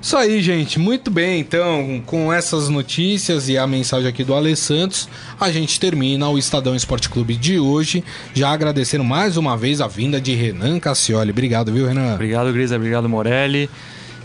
[0.03, 0.79] Isso aí, gente.
[0.79, 1.41] Muito bem.
[1.41, 5.07] Então, com essas notícias e a mensagem aqui do Ale Santos,
[5.39, 8.03] a gente termina o Estadão Esporte Clube de hoje.
[8.33, 11.31] Já agradecendo mais uma vez a vinda de Renan Cassioli.
[11.33, 12.15] Obrigado, viu, Renan?
[12.15, 12.77] Obrigado, Grisa.
[12.77, 13.69] Obrigado, Morelli.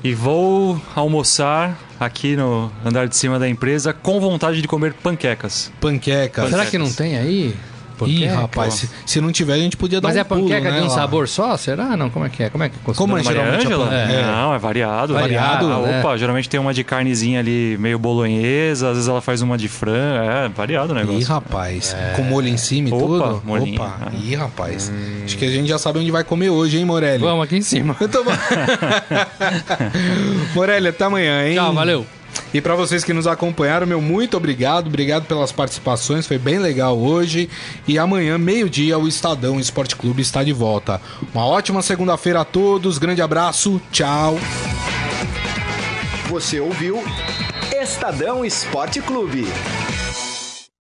[0.05, 5.71] E vou almoçar aqui no andar de cima da empresa com vontade de comer panquecas.
[5.81, 6.51] Panquecas.
[6.51, 7.55] Será que não tem aí?
[7.95, 10.61] Panqueca, Ih, rapaz, se, se não tiver, a gente podia dar Mas um é panqueca
[10.61, 10.95] pulo, né, de um lá.
[10.95, 11.57] sabor só?
[11.57, 11.97] Será?
[11.97, 12.49] Não, como é que é?
[12.49, 13.87] Como é que Como é geralmente a Ângela?
[13.87, 14.21] pan- é.
[14.23, 15.13] Não, é variado.
[15.13, 15.99] Variado, Ah, né?
[16.01, 19.67] Opa, geralmente tem uma de carnezinha ali meio bolonhesa, às vezes ela faz uma de
[19.67, 19.95] frango.
[19.95, 21.21] É, variado o negócio.
[21.21, 21.95] Ih, rapaz.
[22.15, 23.41] Com molho em cima e Opa, tudo?
[23.45, 23.81] molhinho.
[23.81, 23.97] Opa.
[24.01, 24.11] Ah.
[24.13, 24.91] Ih, rapaz.
[25.23, 27.23] Acho que a gente já sabe onde vai comer hoje, hein, Morelli?
[27.23, 27.95] Vamos aqui em cima.
[28.01, 28.31] Então, bom.
[30.53, 31.55] Morelli, até amanhã, hein?
[31.55, 32.05] Tchau, valeu.
[32.55, 34.87] E pra vocês que nos acompanharam, meu muito obrigado.
[34.87, 37.49] Obrigado pelas participações, foi bem legal hoje.
[37.85, 41.01] E amanhã, meio-dia, o Estadão Esporte Clube está de volta.
[41.33, 42.97] Uma ótima segunda-feira a todos.
[42.97, 43.81] Grande abraço.
[43.91, 44.39] Tchau.
[46.29, 47.03] Você ouviu
[47.73, 49.45] Estadão Esporte Clube.